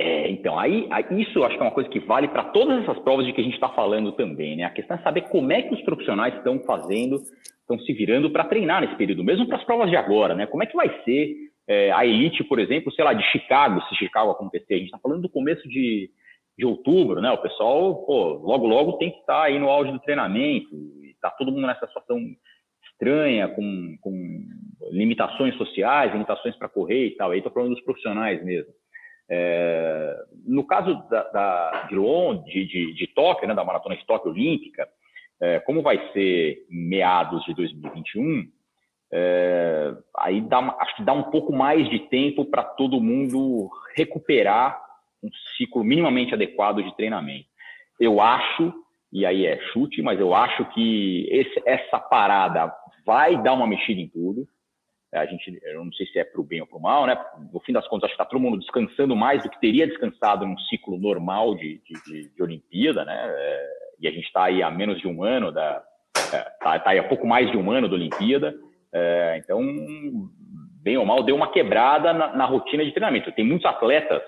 [0.01, 2.97] É, então, aí, isso eu acho que é uma coisa que vale para todas essas
[2.99, 4.63] provas de que a gente está falando também, né?
[4.63, 7.17] A questão é saber como é que os profissionais estão fazendo
[7.61, 10.45] estão se virando para treinar nesse período, mesmo para as provas de agora, né?
[10.47, 11.35] Como é que vai ser
[11.67, 14.73] é, a elite, por exemplo, sei lá, de Chicago, se Chicago acontecer?
[14.73, 16.09] A gente está falando do começo de,
[16.57, 17.31] de outubro, né?
[17.31, 21.29] O pessoal, pô, logo, logo tem que estar tá aí no auge do treinamento, está
[21.29, 22.19] todo mundo nessa situação
[22.91, 24.39] estranha, com, com
[24.91, 27.31] limitações sociais, limitações para correr e tal.
[27.31, 28.73] Aí estou falando dos profissionais mesmo.
[29.33, 34.29] É, no caso da, da de, Londres, de, de, Tóquio, né, da Maratona de Tóquio
[34.29, 34.85] Olímpica,
[35.39, 38.45] é, como vai ser meados de 2021,
[39.13, 44.77] é, aí dá, acho que dá um pouco mais de tempo para todo mundo recuperar
[45.23, 47.47] um ciclo minimamente adequado de treinamento.
[47.97, 48.73] Eu acho,
[49.13, 52.73] e aí é chute, mas eu acho que esse, essa parada
[53.05, 54.45] vai dar uma mexida em tudo.
[55.13, 57.17] A gente, eu não sei se é para o bem ou para o mal, né?
[57.51, 60.45] No fim das contas, acho que está todo mundo descansando mais do que teria descansado
[60.45, 63.25] num ciclo normal de, de, de, de Olimpíada, né?
[63.27, 65.83] É, e a gente está aí há menos de um ano, da,
[66.15, 68.55] está é, tá, tá aí há pouco mais de um ano da Olimpíada,
[68.93, 69.61] é, então,
[70.81, 73.31] bem ou mal, deu uma quebrada na, na, rotina de treinamento.
[73.31, 74.21] Tem muitos atletas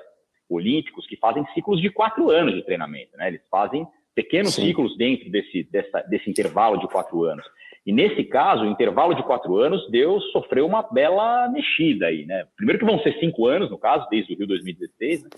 [0.49, 3.27] olímpicos que fazem ciclos de quatro anos de treinamento, né?
[3.27, 4.67] Eles fazem pequenos Sim.
[4.67, 7.45] ciclos dentro desse, dessa, desse intervalo de quatro anos.
[7.85, 12.45] E nesse caso, o intervalo de quatro anos, Deus sofreu uma bela mexida aí, né?
[12.55, 15.29] Primeiro que vão ser cinco anos, no caso, desde o Rio 2016, né?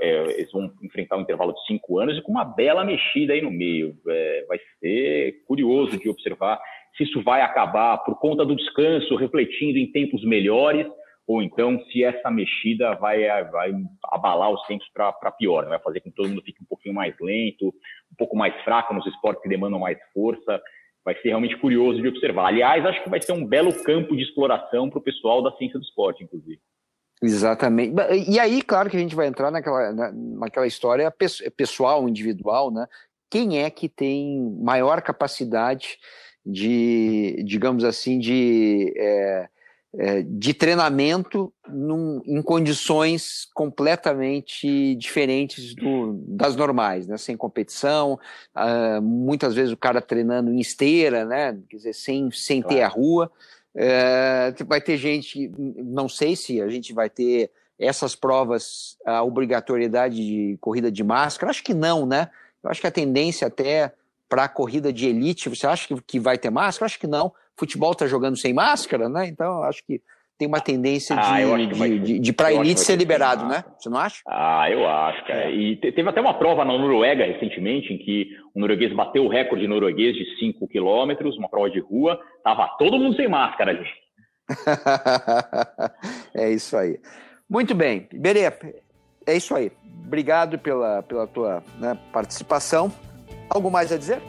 [0.00, 3.40] é, eles vão enfrentar um intervalo de cinco anos e com uma bela mexida aí
[3.40, 3.96] no meio.
[4.08, 6.60] É, vai ser curioso de observar
[6.96, 10.86] se isso vai acabar por conta do descanso, refletindo em tempos melhores,
[11.26, 13.72] ou então se essa mexida vai, vai
[14.04, 15.70] abalar os tempos para pior, né?
[15.70, 18.92] vai fazer com que todo mundo fique um pouquinho mais lento, um pouco mais fraco
[18.92, 20.60] nos esportes que demandam mais força.
[21.04, 22.46] Vai ser realmente curioso de observar.
[22.46, 25.78] Aliás, acho que vai ser um belo campo de exploração para o pessoal da ciência
[25.78, 26.60] do esporte, inclusive.
[27.22, 27.94] Exatamente.
[28.28, 31.12] E aí, claro que a gente vai entrar naquela, naquela história
[31.56, 32.86] pessoal, individual, né?
[33.30, 35.98] Quem é que tem maior capacidade
[36.44, 39.48] de, digamos assim, de, é,
[39.98, 47.16] é, de treinamento num, em condições completamente diferentes do, das normais, né?
[47.16, 48.18] Sem competição,
[48.54, 51.58] uh, muitas vezes o cara treinando em esteira, né?
[51.68, 52.76] Quer dizer, sem, sem claro.
[52.76, 53.32] ter a rua.
[53.74, 60.16] É, vai ter gente, não sei se a gente vai ter essas provas, a obrigatoriedade
[60.16, 62.30] de corrida de máscara, acho que não, né?
[62.62, 63.92] Eu acho que a tendência até
[64.28, 66.86] para a corrida de elite, você acha que, que vai ter máscara?
[66.86, 67.32] Acho que não.
[67.60, 69.26] Futebol está jogando sem máscara, né?
[69.26, 70.00] Então acho que
[70.38, 73.62] tem uma tendência ah, de, de, de, de para elite ser liberado, né?
[73.78, 74.22] Você não acha?
[74.26, 75.50] Ah, eu acho, cara.
[75.50, 79.68] E teve até uma prova na Noruega recentemente em que um norueguês bateu o recorde
[79.68, 83.86] norueguês de 5 quilômetros, uma prova de rua, tava todo mundo sem máscara ali.
[86.34, 86.98] é isso aí.
[87.46, 88.50] Muito bem, Berê,
[89.26, 89.70] é isso aí.
[90.06, 92.90] Obrigado pela, pela tua né, participação.
[93.50, 94.22] Algo mais a dizer?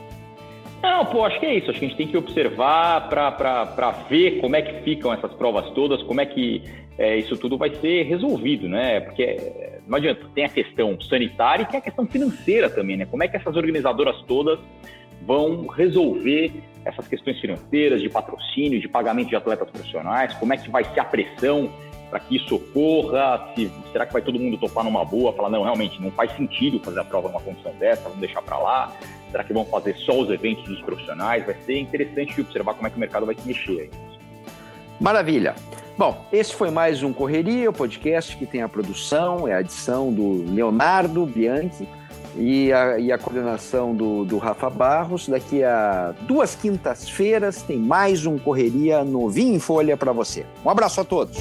[0.81, 1.69] Não, pô, acho que é isso.
[1.69, 5.69] Acho que a gente tem que observar para ver como é que ficam essas provas
[5.71, 6.63] todas, como é que
[6.97, 8.99] é, isso tudo vai ser resolvido, né?
[9.01, 13.05] Porque é, não adianta, tem a questão sanitária e tem a questão financeira também, né?
[13.05, 14.59] Como é que essas organizadoras todas
[15.21, 16.51] vão resolver
[16.83, 20.99] essas questões financeiras, de patrocínio, de pagamento de atletas profissionais, como é que vai ser
[20.99, 21.71] a pressão
[22.11, 25.63] para que isso ocorra, se, será que vai todo mundo topar numa boa, falar, não,
[25.63, 28.93] realmente não faz sentido fazer a prova numa condição dessa, vamos deixar para lá,
[29.31, 31.45] Será que vão fazer só os eventos dos profissionais?
[31.45, 33.89] Vai ser interessante observar como é que o mercado vai se mexer.
[34.99, 35.55] Maravilha.
[35.97, 40.11] Bom, esse foi mais um Correria, o podcast que tem a produção, é a edição
[40.11, 41.87] do Leonardo Bianchi
[42.35, 45.27] e a, e a coordenação do, do Rafa Barros.
[45.27, 50.45] Daqui a duas quintas-feiras tem mais um Correria novinho em folha para você.
[50.65, 51.37] Um abraço a todos.